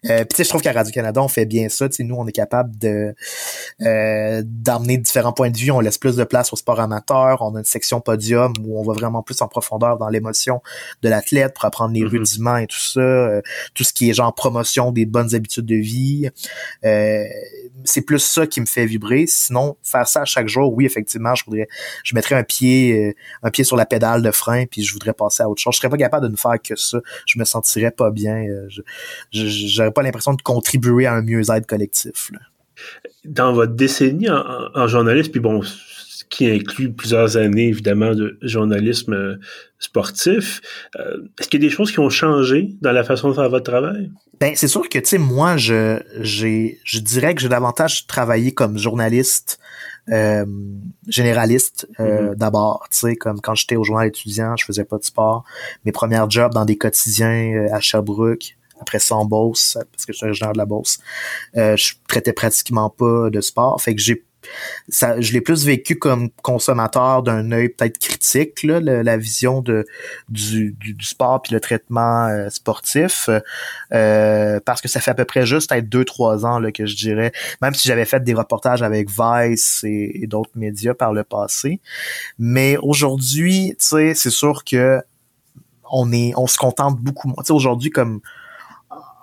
Euh, 0.06 0.20
puis 0.20 0.28
tu 0.30 0.36
sais, 0.38 0.44
je 0.46 0.50
trouve 0.50 0.62
qu'à 0.62 0.72
Radio-Canada, 0.72 1.22
on 1.22 1.28
fait 1.28 1.46
bien 1.46 1.68
ça. 1.68 1.90
Tu 1.90 1.96
sais, 1.96 2.04
nous, 2.04 2.16
on 2.16 2.26
est 2.26 2.32
capable 2.32 2.78
de 2.78 3.14
euh, 3.82 4.42
d'emmener 4.46 4.98
différents 4.98 5.34
points 5.34 5.52
de 5.52 5.58
vue. 5.58 5.72
On 5.72 5.82
laisse 5.82 5.98
plus 5.98 6.16
de 6.16 6.24
place 6.24 6.54
au 6.54 6.56
sport 6.56 6.80
amateur. 6.80 7.42
On 7.42 7.56
a 7.56 7.60
une 7.60 7.66
section 7.66 8.00
podium 8.00 8.54
où 8.64 8.80
on 8.80 8.84
va 8.84 8.94
vraiment 8.94 9.22
plus 9.22 9.42
en 9.42 9.48
profondeur 9.50 9.98
dans 9.98 10.08
l'émotion 10.08 10.62
de 11.02 11.10
l'athlète 11.10 11.54
pour 11.54 11.66
apprendre 11.66 11.94
les 11.94 12.02
mm-hmm. 12.02 12.08
rudiments 12.08 12.58
et 12.58 12.68
tout 12.68 12.80
ça. 12.80 13.02
Euh, 13.02 13.42
tout 13.74 13.84
ce 13.84 13.92
qui 13.92 14.10
est 14.10 14.14
genre 14.14 14.34
promotion 14.34 14.92
des 14.92 15.06
bonnes 15.06 15.36
habitudes 15.36 15.66
de 15.66 15.76
vie. 15.76 16.30
Euh, 16.86 17.26
c'est 17.84 18.02
plus 18.02 18.20
ça 18.20 18.48
qui 18.48 18.62
me 18.62 18.66
fait 18.66 18.86
vibrer. 18.86 19.26
Sinon, 19.28 19.76
faire 19.84 20.08
ça 20.08 20.22
à 20.22 20.26
chaque 20.26 20.48
jour, 20.48 20.74
oui, 20.74 20.86
effectivement, 20.86 21.36
je 21.36 21.44
voudrais, 21.44 21.68
je 22.06 22.16
mettrais 22.16 22.36
un 22.36 22.44
pied, 22.44 23.14
un 23.42 23.52
pied 23.52 23.66
sur 23.66 23.76
la 23.76 23.86
pédale 23.86 24.22
de 24.22 24.32
frein, 24.32 24.66
puis 24.66 24.84
je 24.84 24.94
voudrais 24.94 25.12
passer 25.12 25.44
à 25.44 25.50
autre 25.50 25.62
chose. 25.62 25.74
Je 25.74 25.80
serais 25.80 25.90
pas 25.90 25.98
capable 25.98 26.26
de 26.28 26.32
ne 26.32 26.38
faire 26.38 26.53
que 26.58 26.76
ça. 26.76 27.00
Je 27.26 27.40
me 27.40 27.46
sentirais 27.46 27.92
pas 27.92 28.12
bien. 28.12 28.38
Euh, 28.38 28.68
je, 28.70 28.82
j'aurais 29.32 29.92
pas 29.92 30.04
l'impression 30.04 30.34
de 30.34 30.42
contribuer 30.42 31.06
à 31.06 31.14
un 31.14 31.22
mieux-être 31.22 31.66
collectif. 31.66 32.32
Dans 33.26 33.54
votre 33.54 33.74
décennie 33.74 34.30
en, 34.30 34.88
journaliste, 34.88 35.32
puis 35.32 35.40
bon, 35.40 35.62
qui 36.30 36.50
inclut 36.50 36.92
plusieurs 36.92 37.38
années 37.38 37.68
évidemment 37.68 38.16
de 38.16 38.38
journalisme 38.42 39.14
euh, 39.14 39.36
sportif. 39.80 40.62
Est-ce 41.40 41.48
qu'il 41.48 41.62
y 41.62 41.66
a 41.66 41.70
des 41.70 41.74
choses 41.74 41.92
qui 41.92 42.00
ont 42.00 42.10
changé 42.10 42.76
dans 42.82 42.92
la 42.92 43.04
façon 43.04 43.30
de 43.30 43.34
faire 43.34 43.50
votre 43.50 43.72
travail? 43.72 44.12
Ben, 44.40 44.54
c'est 44.56 44.68
sûr 44.68 44.90
que, 44.90 45.00
tu 45.00 45.06
sais, 45.06 45.18
moi, 45.18 45.58
je, 45.58 46.00
j'ai, 46.20 46.80
je 46.84 47.00
dirais 47.00 47.36
que 47.36 47.42
j'ai 47.42 47.50
davantage 47.50 48.08
travaillé 48.08 48.52
comme 48.52 48.78
journaliste 48.78 49.60
euh, 50.10 50.46
généraliste 51.08 51.88
euh, 52.00 52.32
mm-hmm. 52.32 52.36
d'abord, 52.36 52.86
tu 52.92 52.98
sais, 52.98 53.16
comme 53.16 53.40
quand 53.40 53.56
j'étais 53.56 53.76
au 53.76 53.84
journal 53.84 54.08
étudiant, 54.08 54.56
je 54.58 54.66
faisais 54.66 54.84
pas 54.84 54.98
de 54.98 55.04
sport. 55.04 55.44
Mes 55.86 55.92
premières 55.92 56.30
jobs 56.30 56.54
dans 56.54 56.66
des 56.66 56.78
quotidiens 56.78 57.54
euh, 57.54 57.74
à 57.74 57.80
Sherbrooke, 57.80 58.58
après 58.82 59.00
ça 59.00 59.16
en 59.16 59.26
Beauce, 59.26 59.78
parce 59.92 60.06
que 60.06 60.12
je 60.12 60.18
suis 60.18 60.26
originaire 60.26 60.54
de 60.54 60.58
la 60.58 60.66
Beauce, 60.66 61.00
je 61.56 61.94
traitais 62.08 62.34
pratiquement 62.34 62.90
pas 62.90 63.30
de 63.30 63.40
sport. 63.40 63.82
Fait 63.82 63.96
que 63.96 64.02
j'ai 64.02 64.26
ça, 64.90 65.20
je 65.20 65.34
l'ai 65.34 65.42
plus 65.42 65.66
vécu 65.66 65.98
comme 65.98 66.30
consommateur 66.42 67.24
d'un 67.24 67.52
œil 67.52 67.70
peut-être 67.70 67.98
critique, 67.98 68.64
là, 68.64 68.80
la, 68.80 69.18
vision 69.18 69.62
de 69.62 69.86
du, 70.30 70.76
du, 70.80 71.06
sport 71.06 71.42
puis 71.42 71.54
le 71.54 71.60
traitement 71.60 72.28
euh, 72.28 72.50
sportif, 72.50 73.30
euh, 73.94 74.60
parce 74.66 74.82
que 74.82 74.88
ça 74.88 75.00
fait 75.00 75.12
à 75.12 75.16
peu 75.16 75.26
près 75.26 75.46
juste 75.46 75.72
être 75.72 75.90
deux 75.90 76.06
trois 76.06 76.46
ans 76.46 76.60
là, 76.60 76.72
que 76.72 76.86
je 76.86 76.96
dirais, 76.96 77.32
même 77.62 77.74
si 77.74 77.88
j'avais 77.88 78.06
fait 78.06 78.24
des 78.24 78.34
reportages 78.34 78.82
avec 78.82 79.10
Vice 79.10 79.84
et, 79.84 80.26
d'autres 80.28 80.52
médias 80.56 80.94
par 80.94 81.14
le 81.14 81.24
passé, 81.24 81.80
mais 82.40 82.78
aujourd'hui, 82.78 83.76
tu 83.80 83.86
sais, 83.86 84.14
c'est 84.14 84.30
sûr 84.30 84.64
que 84.64 85.00
on 85.92 86.12
est, 86.12 86.34
on 86.36 86.48
se 86.48 86.58
contente 86.58 86.98
beaucoup 86.98 87.28
moins. 87.28 87.38
Tu 87.40 87.48
sais, 87.48 87.54
aujourd'hui 87.54 87.92
comme 87.92 88.22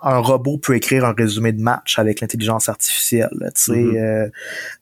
un 0.03 0.17
robot 0.17 0.57
peut 0.57 0.75
écrire 0.75 1.05
un 1.05 1.13
résumé 1.13 1.51
de 1.51 1.61
match 1.61 1.99
avec 1.99 2.21
l'intelligence 2.21 2.69
artificielle. 2.69 3.51
Tu 3.55 3.61
sais, 3.61 3.71
mm-hmm. 3.73 3.97
euh, 3.97 4.29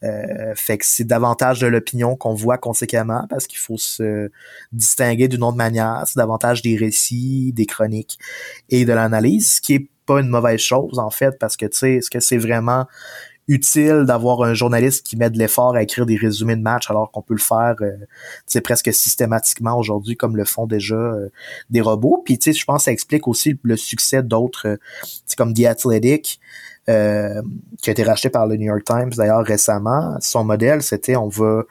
euh, 0.03 0.53
fait 0.55 0.77
que 0.77 0.85
c'est 0.85 1.03
davantage 1.03 1.59
de 1.59 1.67
l'opinion 1.67 2.15
qu'on 2.15 2.33
voit 2.33 2.57
conséquemment 2.57 3.25
parce 3.29 3.47
qu'il 3.47 3.59
faut 3.59 3.77
se 3.77 4.29
distinguer 4.71 5.27
d'une 5.27 5.43
autre 5.43 5.57
manière. 5.57 6.03
C'est 6.05 6.17
davantage 6.17 6.61
des 6.61 6.77
récits, 6.77 7.51
des 7.53 7.65
chroniques 7.65 8.17
et 8.69 8.85
de 8.85 8.93
l'analyse, 8.93 9.55
ce 9.55 9.61
qui 9.61 9.75
est 9.75 9.87
pas 10.05 10.21
une 10.21 10.29
mauvaise 10.29 10.59
chose 10.59 10.97
en 10.97 11.11
fait 11.11 11.37
parce 11.37 11.55
que 11.55 11.67
tu 11.67 11.77
sais, 11.77 11.93
est-ce 11.95 12.09
que 12.09 12.19
c'est 12.19 12.37
vraiment 12.37 12.87
utile 13.49 14.03
d'avoir 14.05 14.43
un 14.43 14.53
journaliste 14.53 15.05
qui 15.05 15.17
met 15.17 15.31
de 15.31 15.37
l'effort 15.37 15.75
à 15.75 15.81
écrire 15.81 16.05
des 16.05 16.15
résumés 16.15 16.55
de 16.55 16.61
match 16.61 16.89
alors 16.89 17.11
qu'on 17.11 17.23
peut 17.23 17.33
le 17.33 17.39
faire 17.39 17.75
euh, 17.81 18.61
presque 18.61 18.93
systématiquement 18.93 19.75
aujourd'hui 19.75 20.15
comme 20.15 20.37
le 20.37 20.45
font 20.45 20.67
déjà 20.67 20.95
euh, 20.95 21.29
des 21.71 21.81
robots. 21.81 22.21
Puis 22.23 22.37
tu 22.37 22.53
sais, 22.53 22.57
je 22.57 22.63
pense 22.63 22.81
que 22.81 22.83
ça 22.85 22.91
explique 22.91 23.27
aussi 23.27 23.59
le 23.63 23.75
succès 23.75 24.21
d'autres 24.21 24.67
euh, 24.67 24.77
comme 25.35 25.55
The 25.55 25.65
Athletic 25.65 26.39
euh, 26.89 27.41
qui 27.81 27.89
a 27.89 27.93
été 27.93 28.03
racheté 28.03 28.29
par 28.29 28.45
le 28.45 28.55
New 28.55 28.67
York 28.67 28.83
Times 28.85 29.09
d'ailleurs 29.17 29.43
récemment. 29.43 30.15
Son 30.21 30.43
modèle, 30.43 30.83
c'était 30.83 31.15
on 31.15 31.27
va 31.27 31.63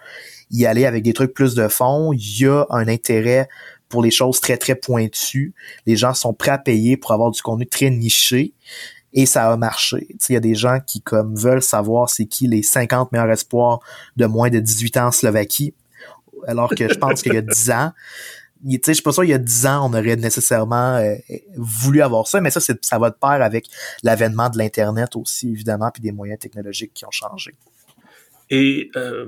y 0.51 0.67
aller 0.67 0.85
avec 0.85 1.05
des 1.05 1.13
trucs 1.13 1.33
plus 1.33 1.55
de 1.55 1.69
fond. 1.69 2.13
Il 2.13 2.41
y 2.41 2.47
a 2.47 2.67
un 2.71 2.89
intérêt 2.89 3.49
pour 3.89 4.03
les 4.03 4.11
choses 4.11 4.41
très 4.41 4.57
très 4.57 4.75
pointues. 4.75 5.55
Les 5.87 5.95
gens 5.95 6.13
sont 6.13 6.35
prêts 6.35 6.51
à 6.51 6.59
payer 6.59 6.97
pour 6.97 7.13
avoir 7.13 7.31
du 7.31 7.41
contenu 7.41 7.67
très 7.67 7.91
niché 7.91 8.53
et 9.13 9.27
ça 9.27 9.51
a 9.51 9.57
marché. 9.57 10.09
Il 10.29 10.33
y 10.33 10.37
a 10.37 10.41
des 10.41 10.55
gens 10.55 10.81
qui 10.87 11.01
comme 11.01 11.35
veulent 11.35 11.63
savoir 11.63 12.11
c'est 12.11 12.27
qui 12.27 12.47
les 12.47 12.63
50 12.63 13.13
meilleurs 13.13 13.31
espoirs 13.31 13.81
de 14.17 14.27
moins 14.27 14.51
de 14.51 14.59
18 14.59 14.97
ans 14.99 15.07
en 15.07 15.13
Slovaquie, 15.13 15.75
alors 16.47 16.71
que 16.71 16.89
je 16.89 16.95
pense 16.99 17.23
qu'il 17.23 17.35
y 17.35 17.39
a 17.39 17.43
10 17.43 17.71
ans, 17.71 17.93
je 18.65 18.93
sais 18.93 19.03
pas 19.03 19.13
sûr 19.13 19.25
il 19.25 19.31
y 19.31 19.35
a 19.35 19.39
10 19.39 19.67
ans 19.67 19.91
on 19.91 19.95
aurait 19.95 20.17
nécessairement 20.17 20.97
euh, 20.97 21.15
voulu 21.57 22.03
avoir 22.03 22.27
ça, 22.27 22.41
mais 22.41 22.51
ça 22.51 22.61
ça 22.61 22.99
va 22.99 23.11
de 23.11 23.17
pair 23.17 23.43
avec 23.43 23.67
l'avènement 24.03 24.51
de 24.51 24.59
l'internet 24.59 25.17
aussi 25.17 25.51
évidemment 25.51 25.91
puis 25.93 26.03
des 26.03 26.13
moyens 26.13 26.39
technologiques 26.39 26.93
qui 26.95 27.05
ont 27.05 27.11
changé. 27.11 27.55
Et 28.51 28.91
euh, 28.97 29.27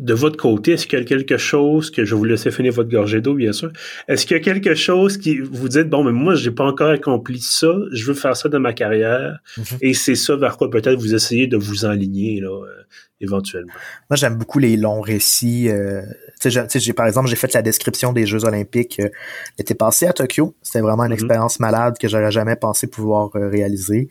de 0.00 0.14
votre 0.14 0.38
côté, 0.38 0.72
est-ce 0.72 0.86
qu'il 0.86 0.98
y 0.98 1.02
a 1.02 1.04
quelque 1.04 1.36
chose 1.36 1.90
que 1.90 2.06
je 2.06 2.14
vous 2.14 2.24
laisser 2.24 2.50
finir 2.50 2.72
votre 2.72 2.88
gorgée 2.88 3.20
d'eau, 3.20 3.34
bien 3.34 3.52
sûr? 3.52 3.70
Est-ce 4.08 4.24
qu'il 4.24 4.36
y 4.36 4.40
a 4.40 4.42
quelque 4.42 4.74
chose 4.74 5.18
qui 5.18 5.38
vous 5.38 5.68
dites 5.68 5.90
bon, 5.90 6.02
mais 6.02 6.12
moi, 6.12 6.34
j'ai 6.34 6.50
pas 6.50 6.64
encore 6.64 6.90
accompli 6.90 7.38
ça, 7.40 7.72
je 7.92 8.06
veux 8.06 8.14
faire 8.14 8.34
ça 8.34 8.48
dans 8.48 8.60
ma 8.60 8.72
carrière, 8.72 9.38
mm-hmm. 9.58 9.76
et 9.82 9.92
c'est 9.92 10.14
ça 10.14 10.36
vers 10.36 10.56
quoi 10.56 10.70
peut-être 10.70 10.98
vous 10.98 11.14
essayez 11.14 11.46
de 11.46 11.58
vous 11.58 11.84
enligner 11.84 12.40
là, 12.40 12.48
euh, 12.48 12.82
éventuellement? 13.20 13.74
Moi, 14.08 14.16
j'aime 14.16 14.36
beaucoup 14.36 14.58
les 14.58 14.78
longs 14.78 15.02
récits. 15.02 15.68
Euh, 15.68 16.00
tu 16.40 16.50
sais, 16.50 16.80
j'ai 16.80 16.92
par 16.94 17.06
exemple, 17.06 17.28
j'ai 17.28 17.36
fait 17.36 17.52
la 17.52 17.60
description 17.60 18.14
des 18.14 18.24
Jeux 18.24 18.46
Olympiques 18.46 19.00
euh, 19.00 19.10
l'été 19.58 19.74
passé 19.74 20.06
à 20.06 20.14
Tokyo. 20.14 20.54
C'était 20.62 20.80
vraiment 20.80 21.04
une 21.04 21.10
mm-hmm. 21.10 21.14
expérience 21.14 21.60
malade 21.60 21.98
que 22.00 22.08
j'aurais 22.08 22.30
jamais 22.30 22.56
pensé 22.56 22.86
pouvoir 22.86 23.30
euh, 23.34 23.50
réaliser. 23.50 24.08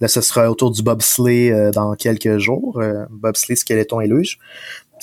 Là, 0.00 0.06
ce 0.08 0.20
sera 0.20 0.50
autour 0.50 0.70
du 0.70 0.82
bobsleigh 0.82 1.70
dans 1.72 1.94
quelques 1.94 2.38
jours, 2.38 2.82
bobsleigh, 3.10 3.56
skeleton 3.56 4.00
et 4.00 4.08
luge 4.08 4.38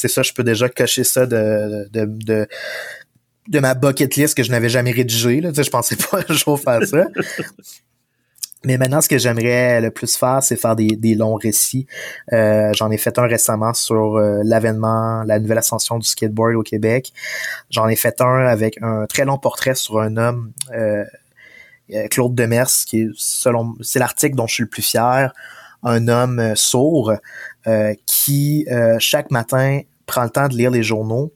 c'est 0.02 0.08
ça, 0.08 0.24
je 0.24 0.34
peux 0.34 0.44
déjà 0.44 0.68
cocher 0.70 1.04
ça 1.04 1.26
de, 1.26 1.88
de, 1.92 2.48
de, 3.48 3.60
ma 3.60 3.74
bucket 3.74 4.16
list 4.16 4.36
que 4.36 4.44
je 4.44 4.52
n'avais 4.52 4.70
jamais 4.70 4.92
rédigée. 4.92 5.42
Là. 5.42 5.50
Tu 5.50 5.58
sais, 5.58 5.64
je 5.64 5.70
pensais 5.70 5.96
pas 6.12 6.22
un 6.28 6.34
jour 6.34 6.60
faire 6.60 6.84
ça. 6.86 7.06
Mais 8.64 8.78
maintenant, 8.78 9.02
ce 9.02 9.10
que 9.10 9.18
j'aimerais 9.18 9.82
le 9.82 9.90
plus 9.90 10.16
faire, 10.16 10.44
c'est 10.44 10.56
faire 10.56 10.76
des, 10.76 10.96
des 10.96 11.16
longs 11.16 11.36
récits. 11.36 11.88
Euh, 12.32 12.72
J'en 12.74 12.92
ai 12.92 12.98
fait 12.98 13.18
un 13.18 13.26
récemment 13.26 13.74
sur 13.74 14.18
euh, 14.18 14.42
l'avènement, 14.44 15.24
la 15.24 15.40
nouvelle 15.40 15.58
ascension 15.58 15.98
du 15.98 16.08
skateboard 16.08 16.56
au 16.56 16.62
Québec. 16.62 17.12
J'en 17.72 17.88
ai 17.88 17.96
fait 17.96 18.22
un 18.22 18.46
avec 18.46 18.78
un 18.84 19.08
très 19.08 19.26
long 19.26 19.40
portrait 19.40 19.74
sur 19.74 20.00
un 20.00 20.16
homme, 20.16 20.52
euh, 20.74 21.04
Claude 22.12 22.36
Demers, 22.36 22.70
qui 22.86 23.02
est 23.02 23.10
selon 23.16 23.74
c'est 23.82 24.00
l'article 24.00 24.36
dont 24.36 24.48
je 24.48 24.54
suis 24.54 24.64
le 24.64 24.70
plus 24.70 24.84
fier, 24.84 25.34
un 25.84 26.08
homme 26.08 26.56
sourd 26.56 27.14
qui 28.06 28.66
chaque 29.00 29.30
matin 29.30 29.82
prend 30.06 30.24
le 30.24 30.30
temps 30.30 30.48
de 30.48 30.56
lire 30.56 30.72
les 30.72 30.84
journaux 30.84 31.34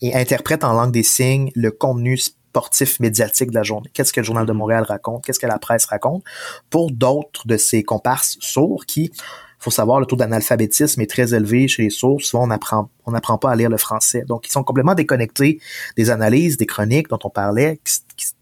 et 0.00 0.14
interprète 0.14 0.64
en 0.64 0.72
langue 0.72 0.92
des 0.92 1.02
signes 1.02 1.50
le 1.54 1.70
contenu 1.70 2.18
sportif 2.58 2.98
médiatique 2.98 3.50
de 3.50 3.54
la 3.54 3.62
journée. 3.62 3.90
Qu'est-ce 3.92 4.12
que 4.12 4.20
le 4.20 4.24
Journal 4.24 4.46
de 4.46 4.52
mhm. 4.52 4.58
Montréal 4.58 4.84
raconte? 4.84 5.24
Qu'est-ce 5.24 5.38
que 5.38 5.46
la 5.46 5.58
presse 5.58 5.84
raconte? 5.84 6.24
Pour 6.70 6.90
d'autres 6.90 7.46
de 7.46 7.56
ces 7.56 7.82
comparses 7.82 8.36
sourds 8.40 8.84
qui, 8.86 9.12
faut 9.58 9.70
savoir, 9.70 10.00
le 10.00 10.06
taux 10.06 10.16
d'analphabétisme 10.16 11.00
est 11.00 11.10
très 11.10 11.34
élevé 11.34 11.68
chez 11.68 11.82
les 11.82 11.90
sourds. 11.90 12.20
Souvent, 12.22 12.46
on 12.46 12.50
apprend, 12.50 12.90
on 13.06 13.12
n'apprend 13.12 13.38
pas 13.38 13.50
à 13.50 13.56
lire 13.56 13.70
le 13.70 13.76
français. 13.76 14.24
Donc, 14.26 14.48
ils 14.48 14.52
sont 14.52 14.62
complètement 14.62 14.94
déconnectés 14.94 15.60
des 15.96 16.10
analyses, 16.10 16.56
des 16.56 16.66
chroniques 16.66 17.08
dont 17.08 17.18
on 17.24 17.30
parlait, 17.30 17.80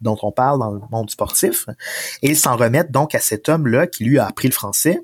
dont 0.00 0.18
on 0.22 0.30
parle 0.30 0.60
dans 0.60 0.70
le 0.70 0.80
monde 0.90 1.10
sportif. 1.10 1.66
Et 2.22 2.28
ils 2.28 2.36
s'en 2.36 2.56
remettent 2.56 2.92
donc 2.92 3.14
à 3.14 3.20
cet 3.20 3.48
homme-là 3.48 3.86
qui, 3.86 4.04
lui, 4.04 4.18
a 4.18 4.26
appris 4.26 4.48
le 4.48 4.54
français 4.54 5.00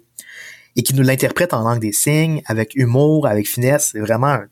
et 0.76 0.82
qui 0.82 0.94
nous 0.94 1.02
l'interprète 1.02 1.52
en 1.54 1.62
langue 1.62 1.80
des 1.80 1.92
signes, 1.92 2.42
avec 2.46 2.74
humour, 2.76 3.26
avec 3.26 3.48
finesse. 3.48 3.90
C'est 3.92 4.00
vraiment 4.00 4.28
un 4.28 4.46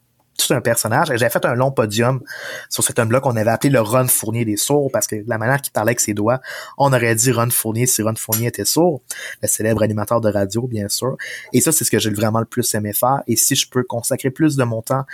tout 0.46 0.54
un 0.54 0.60
personnage. 0.60 1.08
J'avais 1.08 1.30
fait 1.30 1.44
un 1.44 1.54
long 1.54 1.70
podium 1.70 2.20
sur 2.68 2.82
cet 2.82 2.98
homme-là 2.98 3.20
qu'on 3.20 3.36
avait 3.36 3.50
appelé 3.50 3.70
le 3.70 3.80
Ron 3.80 4.06
Fournier 4.08 4.44
des 4.44 4.56
sourds 4.56 4.90
parce 4.92 5.06
que 5.06 5.16
la 5.26 5.38
manière 5.38 5.60
qu'il 5.60 5.72
parlait 5.72 5.90
avec 5.90 6.00
ses 6.00 6.14
doigts, 6.14 6.40
on 6.78 6.92
aurait 6.92 7.14
dit 7.14 7.32
Ron 7.32 7.50
Fournier 7.50 7.86
si 7.86 8.02
Ron 8.02 8.14
Fournier 8.16 8.48
était 8.48 8.64
sourd, 8.64 9.02
le 9.42 9.48
célèbre 9.48 9.82
animateur 9.82 10.20
de 10.20 10.30
radio, 10.30 10.66
bien 10.66 10.88
sûr. 10.88 11.16
Et 11.52 11.60
ça, 11.60 11.72
c'est 11.72 11.84
ce 11.84 11.90
que 11.90 11.98
j'ai 11.98 12.10
vraiment 12.10 12.40
le 12.40 12.46
plus 12.46 12.74
aimé 12.74 12.92
faire. 12.92 13.22
Et 13.26 13.36
si 13.36 13.54
je 13.54 13.68
peux 13.68 13.82
consacrer 13.82 14.30
plus 14.30 14.56
de 14.56 14.64
mon 14.64 14.82
temps 14.82 15.04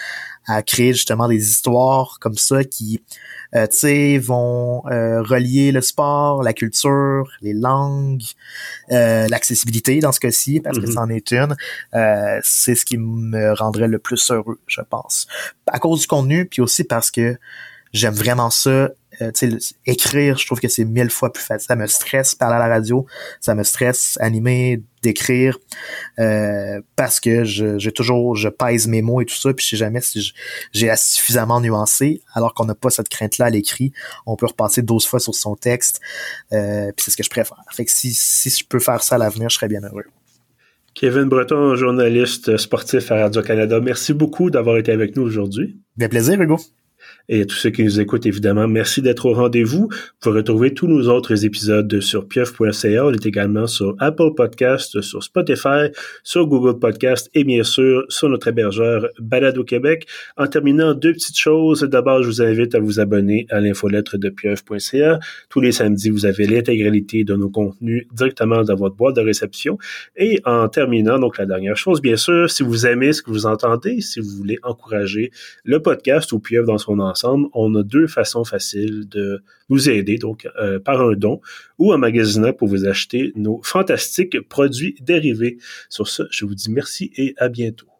à 0.46 0.62
créer 0.62 0.92
justement 0.92 1.28
des 1.28 1.50
histoires 1.50 2.18
comme 2.20 2.36
ça 2.36 2.64
qui, 2.64 3.02
euh, 3.54 3.66
tu 3.66 3.78
sais, 3.78 4.18
vont 4.18 4.82
euh, 4.86 5.22
relier 5.22 5.72
le 5.72 5.80
sport, 5.80 6.42
la 6.42 6.52
culture, 6.52 7.30
les 7.42 7.52
langues, 7.52 8.22
euh, 8.92 9.26
l'accessibilité 9.28 9.98
dans 10.00 10.12
ce 10.12 10.20
cas-ci, 10.20 10.60
parce 10.60 10.78
que 10.78 10.86
mm-hmm. 10.86 10.94
c'en 10.94 11.08
est 11.08 11.32
une. 11.32 11.56
Euh, 11.94 12.40
c'est 12.42 12.74
ce 12.74 12.84
qui 12.84 12.98
me 12.98 13.52
rendrait 13.54 13.88
le 13.88 13.98
plus 13.98 14.30
heureux, 14.30 14.60
je 14.66 14.80
pense. 14.82 15.26
À 15.66 15.78
cause 15.78 16.02
du 16.02 16.06
contenu, 16.06 16.46
puis 16.46 16.62
aussi 16.62 16.84
parce 16.84 17.10
que 17.10 17.36
j'aime 17.92 18.14
vraiment 18.14 18.50
ça 18.50 18.90
euh, 19.22 19.30
écrire, 19.86 20.36
je 20.36 20.46
trouve 20.46 20.60
que 20.60 20.68
c'est 20.68 20.84
mille 20.84 21.10
fois 21.10 21.32
plus 21.32 21.42
facile. 21.42 21.66
Ça 21.66 21.76
me 21.76 21.86
stresse 21.86 22.34
parler 22.34 22.56
à 22.56 22.58
la 22.58 22.68
radio, 22.68 23.06
ça 23.40 23.54
me 23.54 23.62
stresse 23.62 24.18
animer, 24.20 24.82
d'écrire, 25.06 25.58
euh, 26.18 26.80
parce 26.96 27.20
que 27.20 27.44
j'ai 27.44 27.92
toujours, 27.92 28.34
je 28.34 28.48
pèse 28.48 28.88
mes 28.88 29.02
mots 29.02 29.20
et 29.20 29.24
tout 29.24 29.36
ça, 29.36 29.52
puis 29.54 29.64
je 29.64 29.70
sais 29.70 29.76
jamais 29.76 30.00
si 30.00 30.32
j'ai 30.72 30.92
suffisamment 30.96 31.60
nuancé, 31.60 32.22
alors 32.34 32.54
qu'on 32.54 32.64
n'a 32.64 32.74
pas 32.74 32.90
cette 32.90 33.08
crainte-là 33.08 33.46
à 33.46 33.50
l'écrit. 33.50 33.92
On 34.26 34.34
peut 34.36 34.46
repasser 34.46 34.82
12 34.82 35.06
fois 35.06 35.20
sur 35.20 35.34
son 35.34 35.54
texte, 35.54 36.00
euh, 36.52 36.90
puis 36.96 37.04
c'est 37.04 37.12
ce 37.12 37.16
que 37.16 37.22
je 37.22 37.30
préfère. 37.30 37.62
Fait 37.70 37.84
que 37.84 37.92
si, 37.92 38.12
si 38.14 38.50
je 38.50 38.64
peux 38.66 38.80
faire 38.80 39.02
ça 39.02 39.14
à 39.14 39.18
l'avenir, 39.18 39.48
je 39.48 39.54
serais 39.54 39.68
bien 39.68 39.82
heureux. 39.82 40.04
Kevin 40.94 41.24
Breton, 41.24 41.76
journaliste 41.76 42.56
sportif 42.56 43.12
à 43.12 43.16
Radio-Canada, 43.16 43.80
merci 43.80 44.12
beaucoup 44.12 44.50
d'avoir 44.50 44.78
été 44.78 44.90
avec 44.90 45.14
nous 45.14 45.22
aujourd'hui. 45.22 45.78
Bien 45.96 46.08
plaisir, 46.08 46.40
Hugo. 46.40 46.58
Et 47.28 47.46
tous 47.46 47.56
ceux 47.56 47.70
qui 47.70 47.82
nous 47.82 48.00
écoutent, 48.00 48.26
évidemment, 48.26 48.68
merci 48.68 49.02
d'être 49.02 49.26
au 49.26 49.32
rendez-vous. 49.32 49.88
Vous 49.90 50.18
pouvez 50.20 50.38
retrouver 50.38 50.74
tous 50.74 50.86
nos 50.86 51.08
autres 51.08 51.44
épisodes 51.44 52.00
sur 52.00 52.28
pieuf.ca. 52.28 53.04
On 53.04 53.12
est 53.12 53.26
également 53.26 53.66
sur 53.66 53.96
Apple 53.98 54.34
Podcast, 54.36 55.00
sur 55.00 55.22
Spotify, 55.22 55.90
sur 56.22 56.46
Google 56.46 56.78
Podcast 56.78 57.30
et 57.34 57.44
bien 57.44 57.64
sûr 57.64 58.04
sur 58.08 58.28
notre 58.28 58.48
hébergeur 58.48 59.08
Balado 59.18 59.64
Québec. 59.64 60.06
En 60.36 60.46
terminant, 60.46 60.94
deux 60.94 61.12
petites 61.12 61.38
choses. 61.38 61.82
D'abord, 61.82 62.22
je 62.22 62.28
vous 62.28 62.42
invite 62.42 62.74
à 62.74 62.80
vous 62.80 63.00
abonner 63.00 63.46
à 63.50 63.60
l'infolettre 63.60 64.18
de 64.18 64.28
pieuf.ca. 64.28 65.18
Tous 65.48 65.60
les 65.60 65.72
samedis, 65.72 66.10
vous 66.10 66.26
avez 66.26 66.46
l'intégralité 66.46 67.24
de 67.24 67.34
nos 67.34 67.50
contenus 67.50 68.06
directement 68.12 68.62
dans 68.62 68.76
votre 68.76 68.96
boîte 68.96 69.16
de 69.16 69.22
réception. 69.22 69.78
Et 70.16 70.40
en 70.44 70.68
terminant, 70.68 71.18
donc 71.18 71.38
la 71.38 71.46
dernière 71.46 71.76
chose, 71.76 72.00
bien 72.00 72.16
sûr, 72.16 72.50
si 72.50 72.62
vous 72.62 72.86
aimez 72.86 73.12
ce 73.12 73.22
que 73.22 73.30
vous 73.30 73.46
entendez, 73.46 74.00
si 74.00 74.20
vous 74.20 74.30
voulez 74.30 74.58
encourager 74.62 75.30
le 75.64 75.80
podcast 75.82 76.32
ou 76.32 76.38
Pieuf 76.38 76.66
dans 76.66 76.78
son 76.78 76.98
ensemble, 77.16 77.48
on 77.54 77.74
a 77.74 77.82
deux 77.82 78.06
façons 78.06 78.44
faciles 78.44 79.08
de 79.08 79.42
nous 79.68 79.88
aider, 79.88 80.18
donc 80.18 80.48
euh, 80.60 80.78
par 80.78 81.00
un 81.00 81.14
don 81.14 81.40
ou 81.78 81.92
en 81.92 81.98
magasinant 81.98 82.52
pour 82.52 82.68
vous 82.68 82.86
acheter 82.86 83.32
nos 83.34 83.60
fantastiques 83.62 84.40
produits 84.48 84.96
dérivés. 85.00 85.58
Sur 85.88 86.08
ce, 86.08 86.24
je 86.30 86.44
vous 86.44 86.54
dis 86.54 86.70
merci 86.70 87.10
et 87.16 87.34
à 87.38 87.48
bientôt. 87.48 87.95